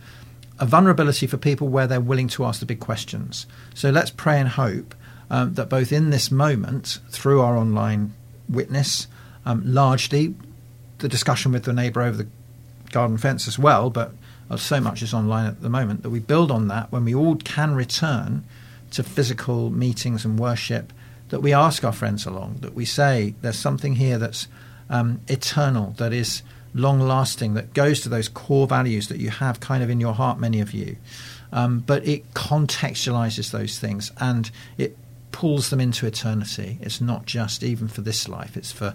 [0.59, 3.47] a vulnerability for people where they're willing to ask the big questions.
[3.75, 4.95] So let's pray and hope
[5.31, 8.15] um, that both in this moment, through our online
[8.49, 9.09] witness,
[9.45, 10.35] um, largely
[10.99, 12.29] the discussion with the neighbour over the
[12.93, 14.13] garden fence as well, but
[14.51, 17.15] uh, so much is online at the moment that we build on that when we
[17.15, 18.45] all can return
[18.93, 20.93] to physical meetings and worship,
[21.31, 24.47] that we ask our friends along, that we say there's something here that's
[24.89, 26.43] um, eternal, that is
[26.75, 30.15] long lasting, that goes to those core values that you have kind of in your
[30.15, 30.97] heart, many of you.
[31.53, 34.97] Um, but it contextualizes those things and it
[35.33, 36.79] pulls them into eternity.
[36.81, 38.95] It's not just even for this life; it's for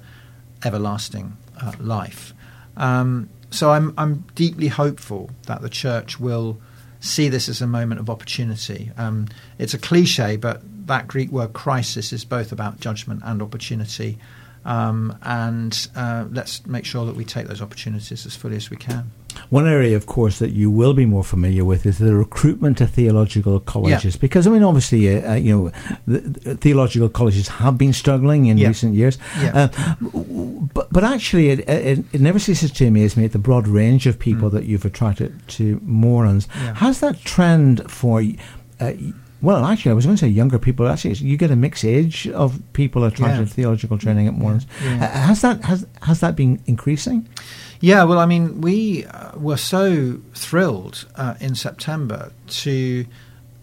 [0.64, 2.34] everlasting uh, life.
[2.78, 6.60] Um, so I'm I'm deeply hopeful that the church will
[7.00, 8.92] see this as a moment of opportunity.
[8.98, 9.28] Um,
[9.58, 14.18] it's a cliche, but that Greek word crisis is both about judgment and opportunity.
[14.66, 18.78] Um, and uh, let's make sure that we take those opportunities as fully as we
[18.78, 19.12] can.
[19.50, 22.88] One area, of course, that you will be more familiar with is the recruitment to
[22.88, 24.22] theological colleges, yeah.
[24.22, 25.72] because I mean, obviously, uh, uh, you know,
[26.08, 28.68] the, the theological colleges have been struggling in yeah.
[28.68, 29.18] recent years.
[29.40, 29.70] Yeah.
[29.72, 29.96] Uh,
[30.74, 34.08] but but actually, it, it, it, never ceases to amaze me at the broad range
[34.08, 34.54] of people mm.
[34.54, 36.48] that you've attracted to Moorlands.
[36.76, 38.24] Has that trend for
[38.80, 38.94] uh,
[39.42, 40.88] well, actually, I was going to say younger people.
[40.88, 43.46] Actually, you get a mixed age of people attracted yeah.
[43.46, 44.66] to theological training at Moorlands.
[44.84, 44.96] Yeah.
[44.96, 45.08] Yeah.
[45.28, 47.28] has that has has that been increasing?
[47.82, 53.06] Yeah, well, I mean, we uh, were so thrilled uh, in September to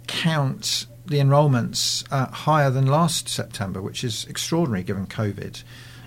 [0.06, 5.62] count the enrolments uh, higher than last September, which is extraordinary given COVID.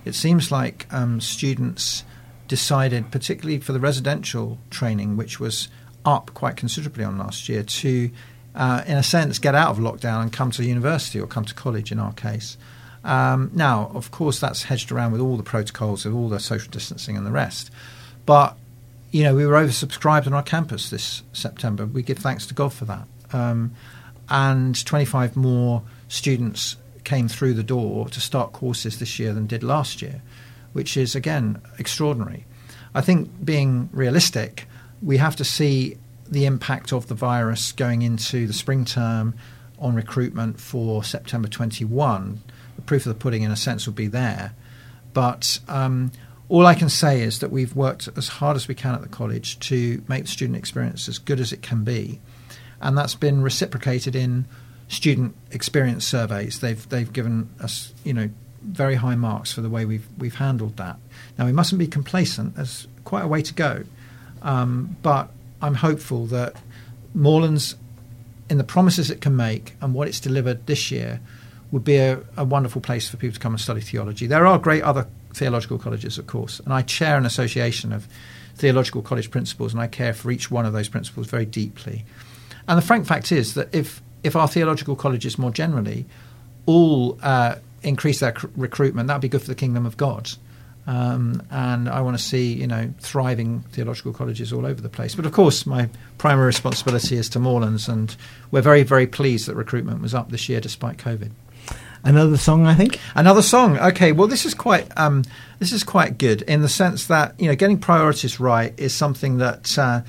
[0.06, 2.04] It seems like um, students
[2.48, 5.70] decided, particularly for the residential training, which was
[6.04, 8.10] up quite considerably on last year, to,
[8.56, 11.54] uh, in a sense, get out of lockdown and come to university or come to
[11.54, 12.58] college in our case.
[13.04, 16.70] Um, now, of course, that's hedged around with all the protocols of all the social
[16.70, 17.72] distancing and the rest.
[18.26, 18.58] But
[19.12, 21.86] you know, we were oversubscribed on our campus this September.
[21.86, 23.08] We give thanks to God for that.
[23.34, 23.74] Um,
[24.30, 29.64] and 25 more students came through the door to start courses this year than did
[29.64, 30.22] last year,
[30.74, 32.46] which is again extraordinary.
[32.94, 34.68] I think being realistic,
[35.02, 35.98] we have to see
[36.30, 39.34] the impact of the virus going into the spring term
[39.80, 42.42] on recruitment for September 21.
[42.76, 44.54] The proof of the pudding, in a sense, will be there.
[45.14, 46.12] But um,
[46.50, 49.08] all I can say is that we've worked as hard as we can at the
[49.08, 52.20] college to make the student experience as good as it can be,
[52.82, 54.46] and that's been reciprocated in
[54.88, 56.60] student experience surveys.
[56.60, 58.30] They've they've given us you know
[58.62, 60.98] very high marks for the way we've we've handled that.
[61.38, 62.56] Now we mustn't be complacent.
[62.56, 63.84] There's quite a way to go,
[64.42, 66.56] um, but I'm hopeful that
[67.16, 67.76] Moorlands,
[68.50, 71.20] in the promises it can make and what it's delivered this year,
[71.72, 74.28] would be a, a wonderful place for people to come and study theology.
[74.28, 78.08] There are great other theological colleges, of course, and I chair an association of
[78.56, 82.06] theological college principals, and I care for each one of those principals very deeply.
[82.68, 86.06] And the frank fact is that if if our theological colleges more generally
[86.66, 90.32] all uh, increase their c- recruitment, that would be good for the kingdom of God.
[90.90, 95.14] Um, and I want to see, you know, thriving theological colleges all over the place.
[95.14, 95.88] But of course, my
[96.18, 98.16] primary responsibility is to Moorlands, and
[98.50, 101.30] we're very, very pleased that recruitment was up this year despite COVID.
[102.04, 103.00] Another song, I think.
[103.14, 103.78] Another song.
[103.78, 105.26] Okay, well, this is quite um,
[105.60, 109.38] this is quite good in the sense that you know getting priorities right is something
[109.38, 109.78] that.
[109.78, 110.02] Uh,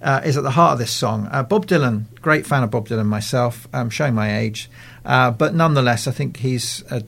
[0.00, 1.28] uh, is at the heart of this song.
[1.32, 4.70] Uh, Bob Dylan, great fan of Bob Dylan myself, um, showing my age,
[5.04, 7.02] uh, but nonetheless, I think he's a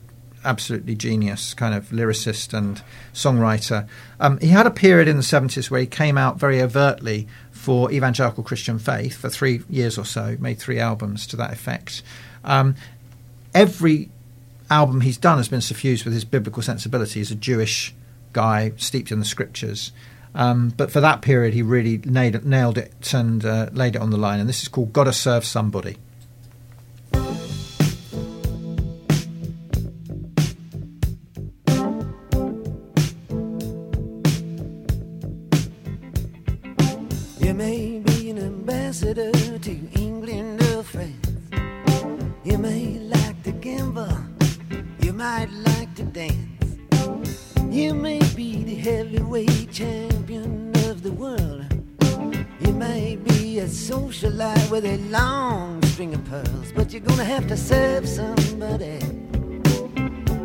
[0.45, 2.83] absolutely genius kind of lyricist and
[3.13, 3.87] songwriter.
[4.19, 7.93] Um, he had a period in the 70s where he came out very overtly for
[7.93, 12.03] evangelical Christian faith for three years or so, made three albums to that effect.
[12.45, 12.75] Um,
[13.55, 14.09] every
[14.71, 17.21] album he's done has been suffused with his biblical sensibility.
[17.21, 17.95] He's a Jewish
[18.33, 19.93] guy steeped in the scriptures.
[20.35, 24.11] Um, but for that period, he really nailed, nailed it and uh, laid it on
[24.11, 24.41] the line.
[24.41, 25.97] And this is called Gotta Serve Somebody.
[45.21, 46.79] might like to dance.
[47.69, 51.67] You may be the heavyweight champion of the world.
[52.61, 57.47] You may be a socialite with a long string of pearls, but you're gonna have
[57.49, 58.99] to serve somebody.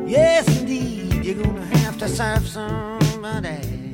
[0.05, 3.93] Yes, indeed, you're gonna have to serve somebody.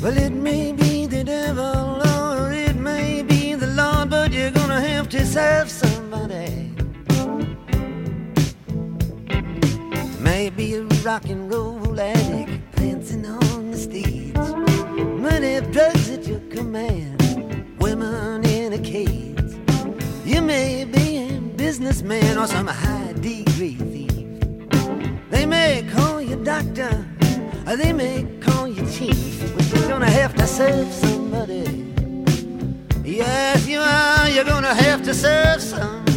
[0.00, 4.80] Well, it may be the devil or it may be the Lord, but you're gonna
[4.80, 5.89] have to serve somebody.
[11.04, 14.34] rock and roll addict dancing on the stage.
[14.36, 19.38] Money, drugs at your command, women in a cage.
[20.24, 24.40] You may be a businessman or some high degree thief.
[25.30, 27.06] They may call you doctor,
[27.66, 31.94] or they may call you chief, but you're gonna have to serve somebody.
[33.04, 34.28] Yes, you are.
[34.28, 36.09] You're gonna have to serve somebody.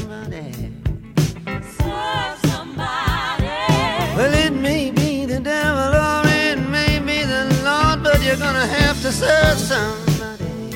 [8.34, 10.72] you're gonna have to serve somebody.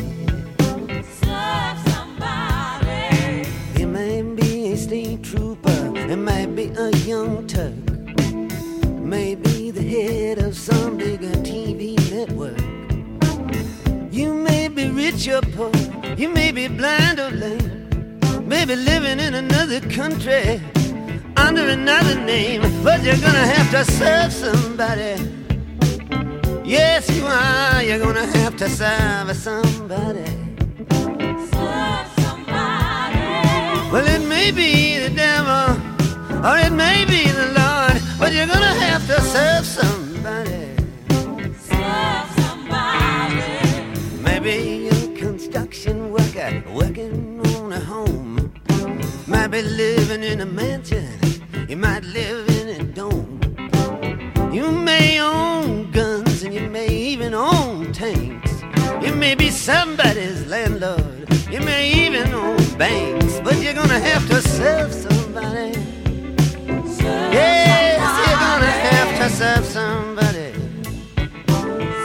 [1.24, 3.48] Serve somebody.
[3.82, 7.74] It may be a state trooper, it may be a young Turk,
[9.00, 12.62] maybe the head of some bigger TV network.
[14.14, 15.72] You may be rich or poor,
[16.16, 20.62] you may be blind or lame, maybe living in another country
[21.36, 25.47] under another name, but you're gonna have to serve somebody.
[26.68, 27.82] Yes, you are.
[27.82, 30.26] You're gonna have to serve somebody.
[31.54, 33.24] Serve somebody.
[33.90, 35.78] Well, it may be the devil,
[36.46, 40.76] or it may be the Lord, but you're gonna have to serve somebody.
[41.72, 43.44] Serve somebody.
[44.22, 48.52] Maybe you're a construction worker working on a home.
[49.26, 51.18] Might be living in a mansion.
[51.70, 52.67] You might live in
[54.52, 58.64] you may own guns and you may even own tanks.
[59.02, 61.28] You may be somebody's landlord.
[61.52, 65.74] You may even own banks, but you're gonna have to serve somebody.
[66.88, 68.30] Serve yes, somebody.
[68.30, 70.52] you're gonna have to serve somebody.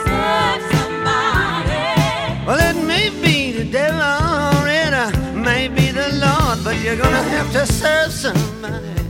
[0.05, 2.45] Serve somebody.
[2.45, 6.97] Well, it may be the devil or it uh, may be the Lord, but you're
[6.97, 9.02] gonna have to serve somebody.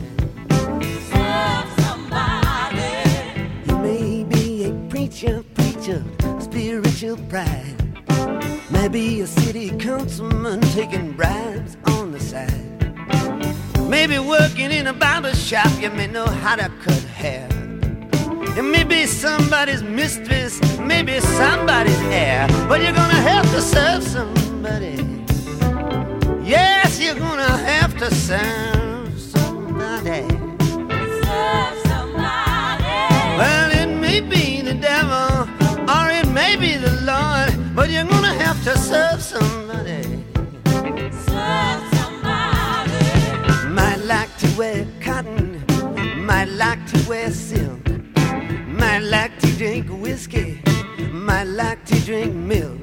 [5.13, 6.03] preacher, preacher,
[6.39, 7.75] spiritual pride.
[8.71, 12.51] Maybe a city councilman taking bribes on the side.
[13.87, 17.47] Maybe working in a barber shop, you may know how to cut hair.
[18.57, 24.97] And maybe somebody's mistress, maybe somebody's heir, but you're gonna have to serve somebody.
[26.43, 30.27] Yes, you're gonna have to serve somebody.
[31.23, 32.83] Serve somebody.
[33.37, 35.47] Well, it may be the devil,
[35.89, 40.03] or it may be the Lord, but you're gonna have to serve somebody.
[41.27, 43.69] Serve somebody.
[43.69, 45.63] Might like to wear cotton,
[46.25, 47.87] might like to wear silk,
[48.67, 50.61] might like to drink whiskey,
[51.11, 52.79] might like to drink milk.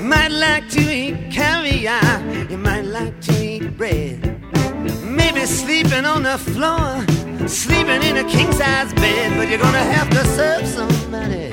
[0.00, 2.20] Might like to eat caviar,
[2.50, 4.16] you might like to eat bread.
[5.02, 7.04] Maybe sleeping on the floor
[7.48, 9.36] Sleeping in a king size bed.
[9.36, 11.50] But you're gonna have to serve somebody.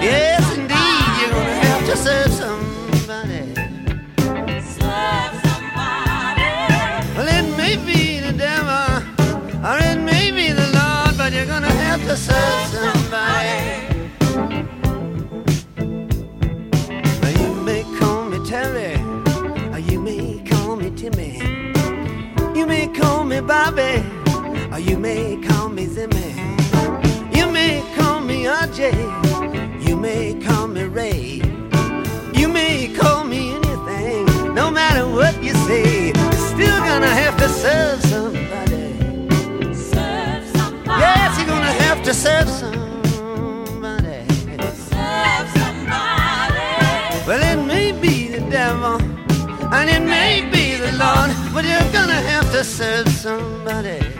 [0.00, 3.54] Yes, indeed, you're gonna have to serve somebody.
[4.62, 6.50] Serve somebody.
[7.16, 9.02] Well, it may be the devil,
[9.66, 13.58] or it may be the Lord, but you're gonna have to serve somebody.
[17.20, 18.94] Well, you may call me Terry,
[19.72, 21.42] or you may call me Timmy.
[22.54, 24.02] You may call me Bobby,
[24.76, 26.30] or you may call me Zimmy.
[27.34, 31.40] You may call me RJ, you may call me Ray.
[32.34, 36.12] You may call me anything, no matter what you say.
[36.12, 38.86] You're still gonna have to serve somebody.
[39.72, 41.00] Serve somebody.
[41.04, 44.18] Yes, you're gonna have to serve somebody.
[44.92, 46.68] Serve somebody.
[47.26, 49.00] Well, it may be the devil,
[49.72, 54.15] and it may be the Lord, but you're gonna have to serve somebody.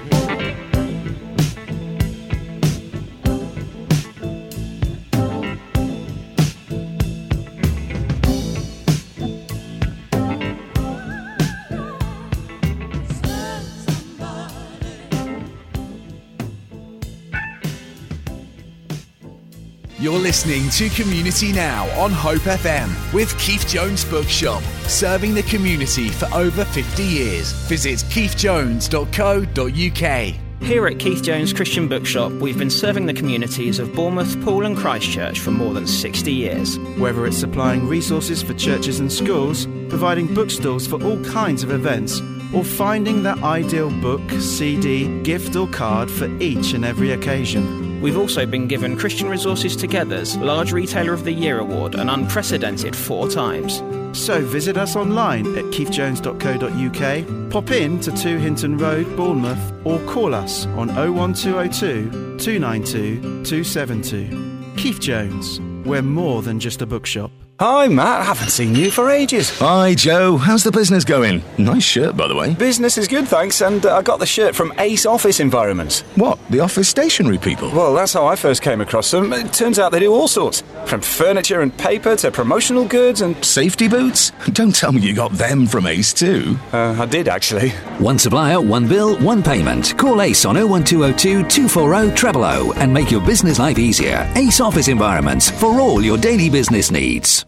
[20.07, 26.11] You're listening to Community Now on Hope FM with Keith Jones Bookshop, serving the community
[26.11, 27.51] for over 50 years.
[27.67, 30.35] Visit keithjones.co.uk.
[30.63, 34.77] Here at Keith Jones Christian Bookshop, we've been serving the communities of Bournemouth, Poole, and
[34.77, 36.79] Christchurch for more than 60 years.
[36.99, 42.21] Whether it's supplying resources for churches and schools, providing bookstores for all kinds of events,
[42.55, 48.01] or finding that ideal book, CD, gift, or card for each and every occasion.
[48.01, 52.95] We've also been given Christian Resources Together's Large Retailer of the Year award an unprecedented
[52.95, 53.83] four times.
[54.17, 60.35] So visit us online at keithjones.co.uk, pop in to 2 Hinton Road, Bournemouth, or call
[60.35, 64.75] us on 01202 292 272.
[64.77, 67.31] Keith Jones, we're more than just a bookshop.
[67.59, 68.21] Hi, Matt.
[68.21, 69.49] I haven't seen you for ages.
[69.61, 70.37] Hi, Joe.
[70.37, 71.43] How's the business going?
[71.57, 72.53] Nice shirt, by the way.
[72.53, 76.03] Business is good, thanks, and uh, I got the shirt from Ace Office Environments.
[76.17, 76.39] What?
[76.51, 77.71] The office stationery people?
[77.71, 79.33] Well, that's how I first came across them.
[79.33, 83.43] It turns out they do all sorts from furniture and paper to promotional goods and.
[83.43, 84.33] Safety boots?
[84.53, 86.59] Don't tell me you got them from Ace, too.
[86.75, 87.71] Uh, I did, actually.
[88.01, 89.97] One supplier, one bill, one payment.
[89.97, 94.31] Call Ace on 01202 240 00 and make your business life easier.
[94.37, 97.46] Ace Office Environments for all your daily business needs.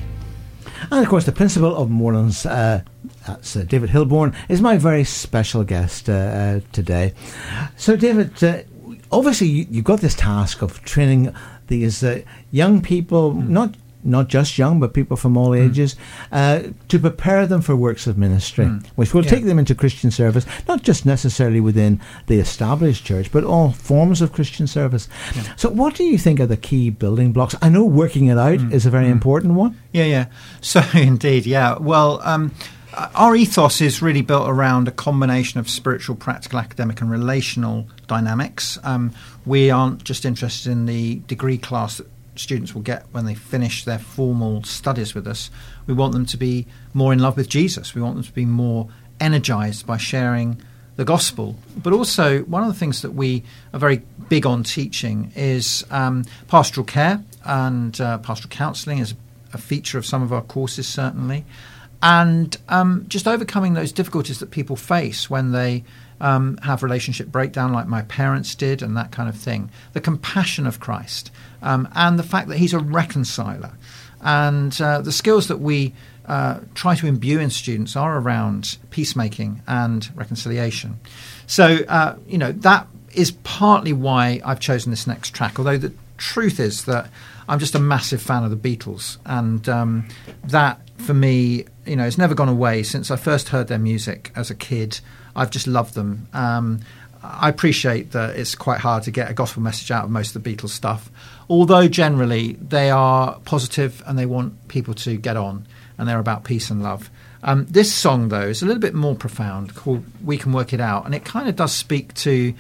[0.92, 2.84] And of course, the principal of Moorlands, uh,
[3.30, 7.14] that's uh, David Hilborn, is my very special guest uh, uh, today.
[7.78, 8.64] So, David, uh,
[9.12, 11.34] obviously, you, you've got this task of training
[11.68, 15.98] these uh, young people, not not just young, but people from all ages,
[16.32, 18.86] uh, to prepare them for works of ministry, Mm.
[18.96, 19.30] which will Yeah.
[19.32, 24.22] take them into Christian service, not just necessarily within the established church, but all forms
[24.22, 25.10] of Christian service.
[25.58, 27.56] So, what do you think are the key building blocks?
[27.62, 29.76] I know working it out is a very important one.
[29.92, 30.26] Yeah, yeah.
[30.62, 31.78] So indeed, yeah.
[31.78, 32.52] Well, um,
[32.94, 38.80] our ethos is really built around a combination of spiritual, practical, academic, and relational dynamics.
[38.84, 39.14] Um,
[39.46, 43.84] we aren't just interested in the degree class that students will get when they finish
[43.84, 45.52] their formal studies with us.
[45.88, 47.94] We want them to be more in love with Jesus.
[47.94, 48.90] We want them to be more
[49.20, 50.62] energized by sharing
[50.96, 51.56] the gospel.
[51.78, 53.44] But also, one of the things that we
[53.74, 59.14] are very big on teaching is um, pastoral care and uh, pastoral counselling is
[59.54, 61.46] a feature of some of our courses, certainly.
[62.02, 65.84] And um, just overcoming those difficulties that people face when they
[66.22, 69.70] um, have relationship breakdown, like my parents did, and that kind of thing.
[69.94, 71.32] The compassion of Christ,
[71.62, 73.74] um, and the fact that He's a reconciler.
[74.22, 75.94] And uh, the skills that we
[76.26, 81.00] uh, try to imbue in students are around peacemaking and reconciliation.
[81.48, 85.94] So, uh, you know, that is partly why I've chosen this next track, although the
[86.18, 87.10] truth is that
[87.48, 89.18] I'm just a massive fan of the Beatles.
[89.26, 90.08] And um,
[90.44, 94.32] that, for me, you know, it's never gone away since I first heard their music
[94.36, 95.00] as a kid.
[95.36, 96.28] I've just loved them.
[96.34, 96.82] Um,
[97.22, 100.44] I appreciate that it's quite hard to get a gospel message out of most of
[100.44, 101.12] the Beatles stuff,
[101.50, 105.68] although generally they are positive and they want people to get on
[105.98, 107.10] and they're about peace and love.
[107.44, 110.82] Um, this song, though, is a little bit more profound called We Can Work It
[110.82, 112.54] Out, and it kind of does speak to,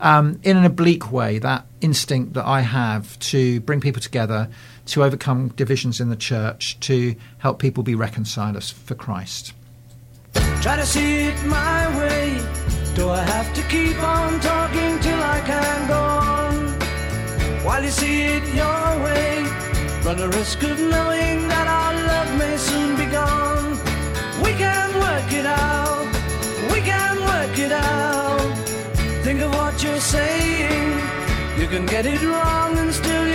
[0.00, 4.48] um, in an oblique way, that instinct that I have to bring people together,
[4.86, 9.52] to overcome divisions in the church, to help people be reconciled for Christ.
[10.60, 12.40] Try to see it my way.
[12.94, 16.54] Do I have to keep on talking till I can go on?
[17.64, 19.42] While you see it your way,
[20.04, 23.70] run risk of knowing that our love may soon be gone.
[24.42, 26.06] We can work it out.
[26.72, 28.54] We can work it out.
[29.24, 31.00] Think of what you're saying.
[31.60, 33.25] You can get it wrong and still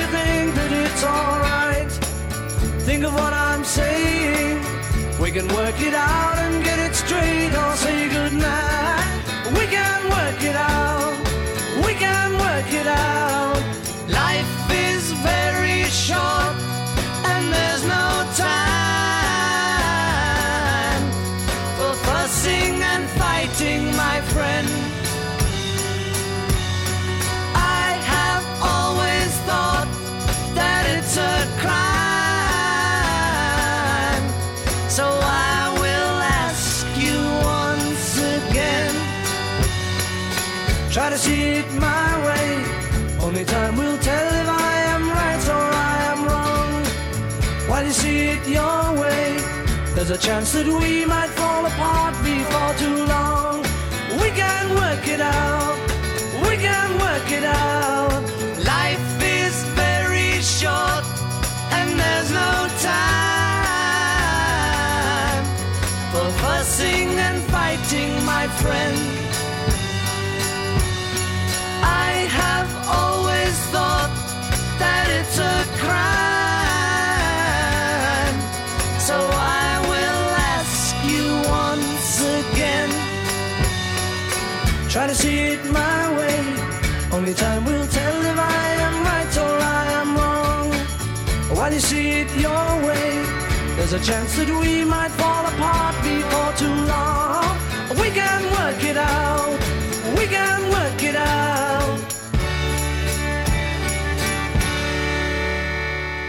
[0.92, 1.92] it's alright.
[2.88, 4.58] Think of what I'm saying.
[5.20, 9.24] We can work it out and get it straight or say goodnight.
[9.58, 10.91] We can work it out.
[50.04, 53.62] There's a chance that we might fall apart before too long.
[54.20, 55.78] We can work it out.
[56.42, 58.24] We can work it out.
[58.66, 61.06] Life is very short
[61.78, 63.46] and there's no time
[66.12, 68.98] for fussing and fighting, my friend.
[71.84, 74.10] I have always thought
[74.80, 76.41] that it's a crime.
[84.92, 86.38] Try to see it my way.
[87.14, 90.70] Only time will tell if I am right or I am wrong.
[91.56, 93.24] While you see it your way,
[93.78, 97.56] there's a chance that we might fall apart before too long.
[98.02, 99.60] We can work it out.
[100.18, 102.21] We can work it out.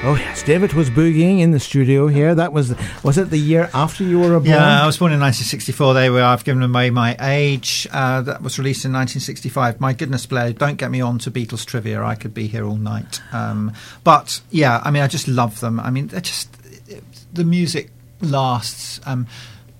[0.05, 2.35] Oh yes, David was boogieing in the studio here.
[2.35, 2.74] That was
[3.05, 4.47] was it the year after you were born?
[4.47, 5.95] Yeah, I was born in 1964.
[5.95, 6.33] There we are.
[6.33, 7.87] I've given away my age.
[7.93, 9.81] Uh, that was released in 1965.
[9.81, 12.03] My goodness, Blair, don't get me on to Beatles trivia.
[12.03, 13.23] I could be here all night.
[13.33, 13.73] Um,
[14.03, 15.79] but yeah, I mean, I just love them.
[15.79, 16.49] I mean, they're just
[17.33, 19.01] the music lasts.
[19.07, 19.29] Um,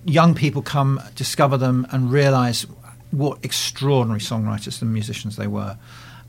[0.05, 2.65] young people come, discover them, and realise
[3.11, 5.77] what extraordinary songwriters and musicians they were.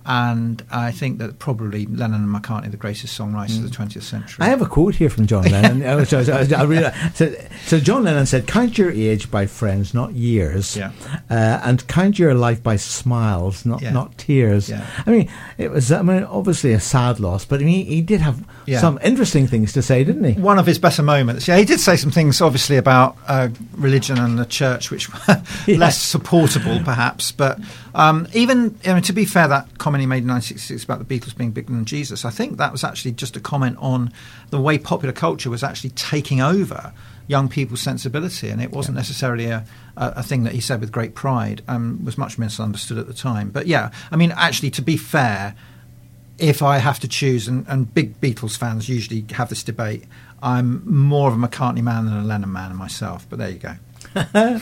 [0.07, 4.45] And I think that probably Lennon and McCartney, the greatest songwriters of the 20th century.
[4.45, 6.05] I have a quote here from John Lennon.
[6.05, 7.35] So, so, I really, so,
[7.67, 10.93] so John Lennon said, "Count your age by friends, not years, Yeah.
[11.31, 13.93] uh, and count your life by smiles, not Yeah.
[13.93, 14.85] not tears." Yeah.
[15.07, 18.21] I mean, it was I mean, obviously a sad loss, but I mean, he did
[18.21, 18.81] have Yeah.
[18.81, 20.41] some interesting things to say, didn't he?
[20.41, 21.47] One of his better moments.
[21.47, 25.43] Yeah, he did say some things, obviously, about uh, religion and the church, which were
[25.69, 27.33] less supportable, perhaps.
[27.33, 27.59] But
[27.95, 31.21] um, even, I mean, to be fair, that comment he made in 1966 about the
[31.21, 34.13] Beatles being bigger than Jesus, I think that was actually just a comment on
[34.51, 36.93] the way popular culture was actually taking over
[37.27, 39.65] young people's sensibility, and it wasn't necessarily a,
[39.97, 41.63] a, a thing that he said with great pride.
[41.69, 43.51] Um, was much misunderstood at the time.
[43.51, 45.55] But yeah, I mean, actually, to be fair,
[46.39, 50.05] if I have to choose, and, and big Beatles fans usually have this debate,
[50.43, 53.27] I'm more of a McCartney man than a Lennon man myself.
[53.31, 53.75] But there you go.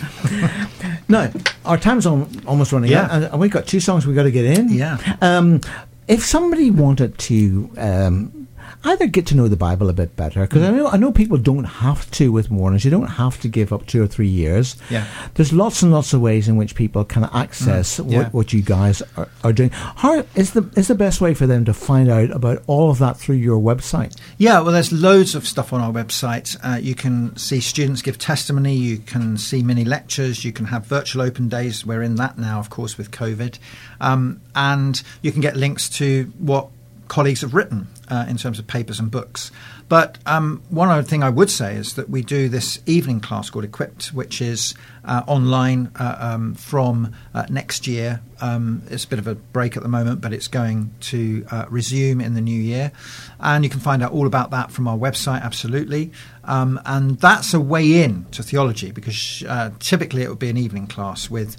[1.08, 1.30] No,
[1.64, 3.02] our time's on, almost running Yeah.
[3.04, 4.70] out, and, we've got two songs we've got to get in.
[4.70, 4.98] Yeah.
[5.20, 5.60] Um,
[6.08, 8.41] if somebody wanted to um,
[8.84, 11.38] either get to know the Bible a bit better, because I know I know people
[11.38, 12.84] don't have to with Warners.
[12.84, 14.76] You don't have to give up two or three years.
[14.90, 15.06] Yeah.
[15.34, 18.18] There's lots and lots of ways in which people can access Mm, yeah.
[18.18, 19.70] what, what you guys are, are doing.
[19.70, 22.98] How is the is the best way for them to find out about all of
[22.98, 24.16] that through your website?
[24.38, 26.56] Yeah, well, there's loads of stuff on our website.
[26.62, 28.74] Uh, you can see students give testimony.
[28.74, 30.44] You can see mini lectures.
[30.44, 31.86] You can have virtual open days.
[31.86, 33.58] We're in that now, of course, with COVID.
[34.00, 36.68] Um, and you can get links to what
[37.08, 39.50] colleagues have written uh, in terms of papers and books.
[39.88, 43.50] But um, one other thing I would say is that we do this evening class
[43.50, 44.74] called Equipped, which is
[45.04, 48.22] uh, online uh, um, from uh, next year.
[48.40, 51.66] Um, it's a bit of a break at the moment, but it's going to uh,
[51.68, 52.90] resume in the new year.
[53.38, 56.10] And you can find out all about that from our website, absolutely.
[56.44, 60.56] Um, and that's a way in to theology because uh, typically it would be an
[60.56, 61.56] evening class with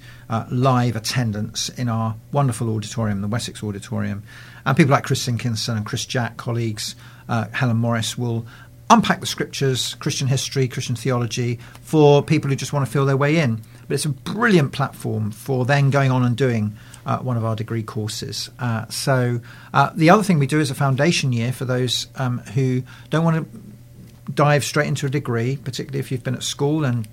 [0.49, 4.24] live attendance in our wonderful auditorium, the Wessex Auditorium.
[4.65, 6.95] And people like Chris Sinkinson and Chris Jack, colleagues,
[7.27, 8.45] uh, Helen Morris, will
[8.90, 13.18] unpack the scriptures, Christian history, Christian theology for people who just want to feel their
[13.18, 13.61] way in.
[13.88, 17.56] But it's a brilliant platform for then going on and doing uh, one of our
[17.56, 18.49] degree courses.
[18.60, 19.41] Uh, so
[19.73, 23.23] uh, the other thing we do is a foundation year for those um, who don't
[23.23, 27.07] want to dive straight into a degree, particularly if you've been at school and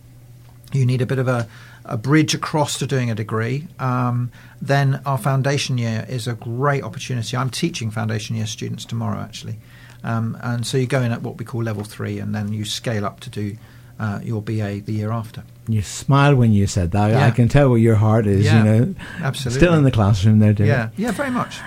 [0.73, 1.49] you need a bit of a,
[1.91, 4.31] a bridge across to doing a degree, um,
[4.63, 7.37] then our foundation year is a great opportunity.
[7.37, 9.57] I'm teaching foundation year students tomorrow, actually.
[10.05, 12.65] Um, and so you go in at what we call level three, and then you
[12.65, 13.57] scale up to do
[13.99, 15.43] uh, your BA the year after.
[15.69, 17.11] You smile when you said that.
[17.11, 17.27] Yeah.
[17.27, 18.45] I can tell where your heart is.
[18.47, 19.61] Yeah, you know, absolutely.
[19.61, 20.69] Still in the classroom there, David.
[20.69, 21.59] Yeah, yeah, very much.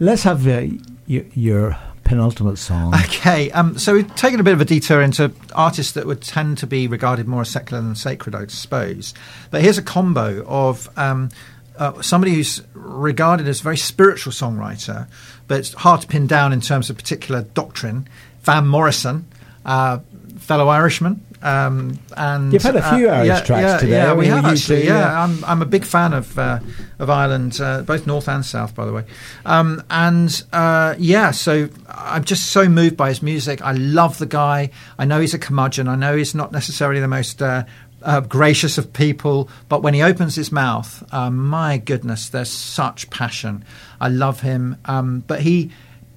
[0.00, 0.62] Let's have uh,
[1.08, 2.94] y- your penultimate song.
[2.94, 6.58] Okay, um, so we've taken a bit of a detour into artists that would tend
[6.58, 9.14] to be regarded more as secular than sacred, I suppose.
[9.50, 11.30] But here's a combo of um,
[11.76, 15.08] uh, somebody who's regarded as a very spiritual songwriter,
[15.48, 18.08] but it's hard to pin down in terms of particular doctrine.
[18.42, 19.26] Van Morrison,
[19.64, 19.98] uh,
[20.38, 21.24] fellow Irishman.
[21.44, 24.44] Um, and You've had a few uh, Irish yeah, tracks yeah, today, Yeah, we haven't
[24.44, 24.80] have actually.
[24.82, 24.86] two?
[24.88, 25.22] Yeah, Yeah.
[25.24, 26.58] I'm, I'm a big fan of uh,
[26.98, 29.04] of Ireland, uh, both north and south, by the way.
[29.44, 33.60] Um, and uh, yeah, so I'm just so moved by his music.
[33.60, 34.70] I love the guy.
[34.98, 35.86] I know he's a curmudgeon.
[35.86, 37.40] I know he's not necessarily the most.
[37.42, 37.64] Uh,
[38.02, 43.08] uh, gracious of people, but when he opens his mouth, um, my goodness, there's such
[43.08, 43.64] passion.
[43.98, 45.70] I love him, um, but he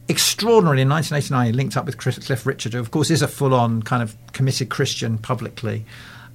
[0.10, 3.28] extraordinarily in 1989 he linked up with Chris, Cliff Richard, who of course is a
[3.28, 5.86] full-on kind of committed Christian publicly,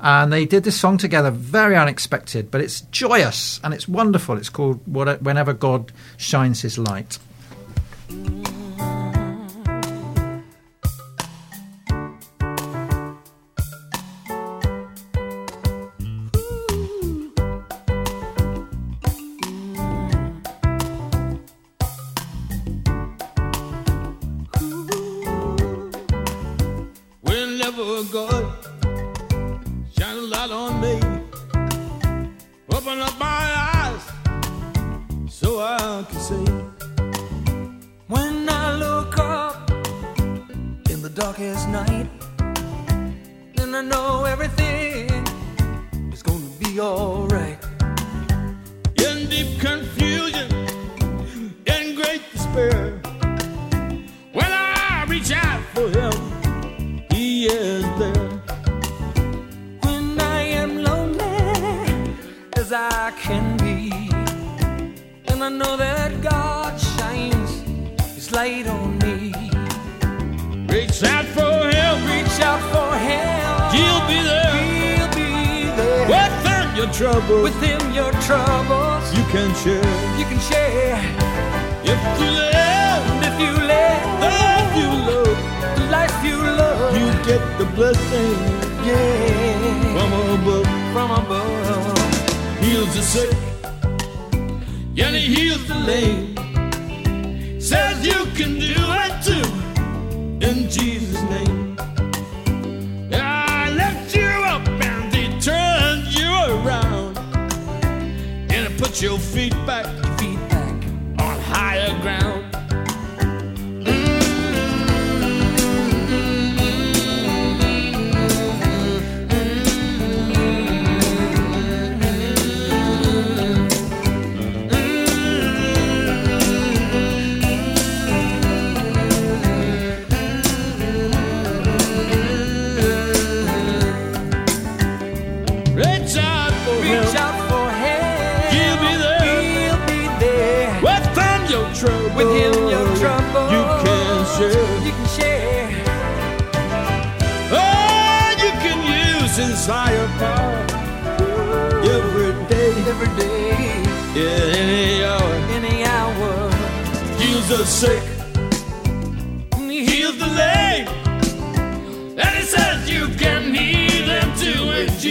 [0.01, 4.37] and they did this song together, very unexpected, but it's joyous and it's wonderful.
[4.37, 7.19] It's called "Whenever God Shines His Light."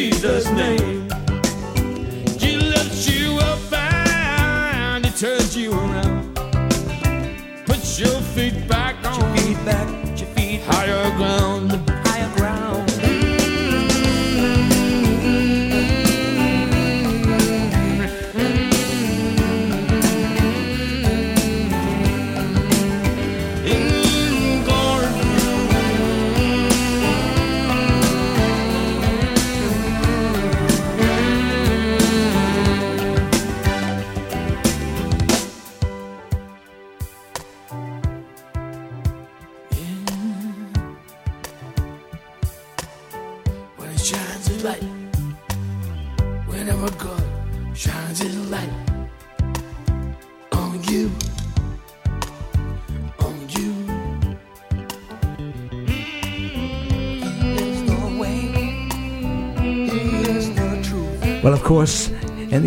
[0.02, 0.91] Jesus' name.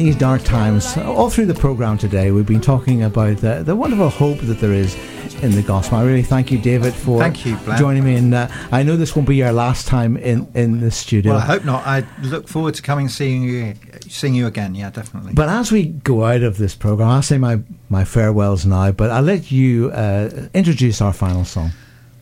[0.05, 4.11] These dark times, all through the program today, we've been talking about the, the wonderful
[4.11, 4.95] hope that there is
[5.43, 5.97] in the gospel.
[5.97, 8.17] I really thank you, David, for Thank you, joining me.
[8.17, 11.33] And uh, I know this won't be your last time in, in the studio.
[11.33, 11.87] Well, I hope not.
[11.87, 13.77] I look forward to coming seeing you,
[14.07, 14.75] seeing you again.
[14.75, 15.33] Yeah, definitely.
[15.33, 19.11] But as we go out of this program, I'll say my, my farewells now, but
[19.11, 21.71] I'll let you uh, introduce our final song.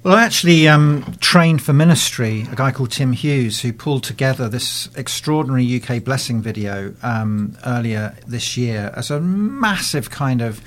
[0.05, 4.49] Well, I actually um, trained for ministry a guy called Tim Hughes who pulled together
[4.49, 10.61] this extraordinary UK blessing video um, earlier this year as a massive kind of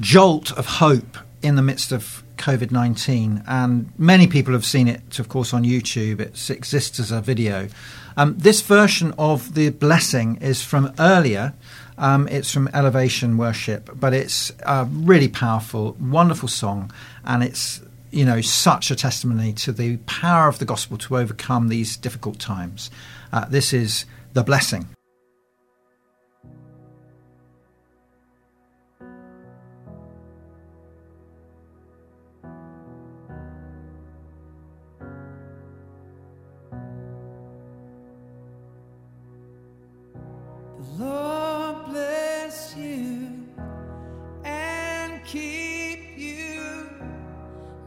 [0.00, 3.42] jolt of hope in the midst of COVID 19.
[3.46, 6.20] And many people have seen it, of course, on YouTube.
[6.20, 7.68] It exists as a video.
[8.18, 11.54] Um, this version of the blessing is from earlier.
[11.96, 16.92] Um, it's from Elevation Worship, but it's a really powerful, wonderful song,
[17.24, 17.80] and it's
[18.12, 22.38] you know such a testimony to the power of the gospel to overcome these difficult
[22.38, 22.90] times.
[23.32, 24.86] Uh, this is the blessing.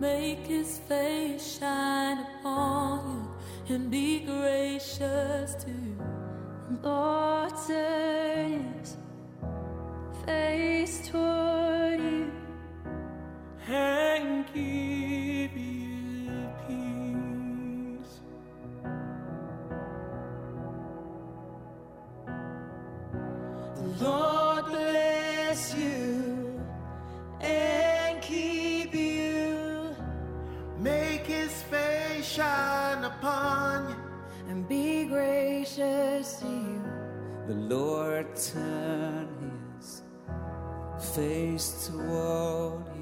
[0.05, 3.27] Make his face shine upon
[3.67, 5.97] you and be gracious to you.
[6.83, 8.97] Lord, turn his
[10.23, 12.31] face toward you
[13.67, 18.13] and give you peace.
[23.75, 26.61] The Lord bless you
[33.19, 33.95] upon you
[34.49, 36.81] and be gracious to you.
[37.47, 39.27] The Lord turn
[39.77, 40.01] his
[41.13, 42.94] face toward you.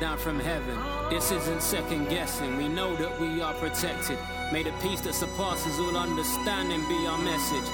[0.00, 0.78] Down from heaven.
[1.10, 4.18] This isn't second guessing, we know that we are protected.
[4.52, 7.70] May the peace that surpasses all understanding be our message.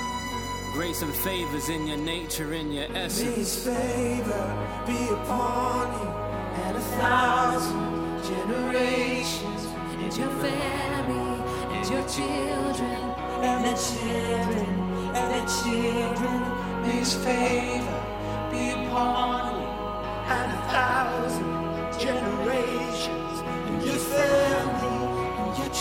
[0.73, 3.65] Grace and favors in your nature, in your May His essence.
[3.65, 6.09] favor be upon you
[6.65, 9.65] and a thousand generations,
[10.03, 11.43] and your family,
[11.77, 13.01] and your children,
[13.47, 14.67] and their children,
[15.15, 16.83] and their children.
[16.83, 17.96] May His favor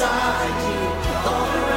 [0.00, 1.30] beside you.
[1.30, 1.69] All around.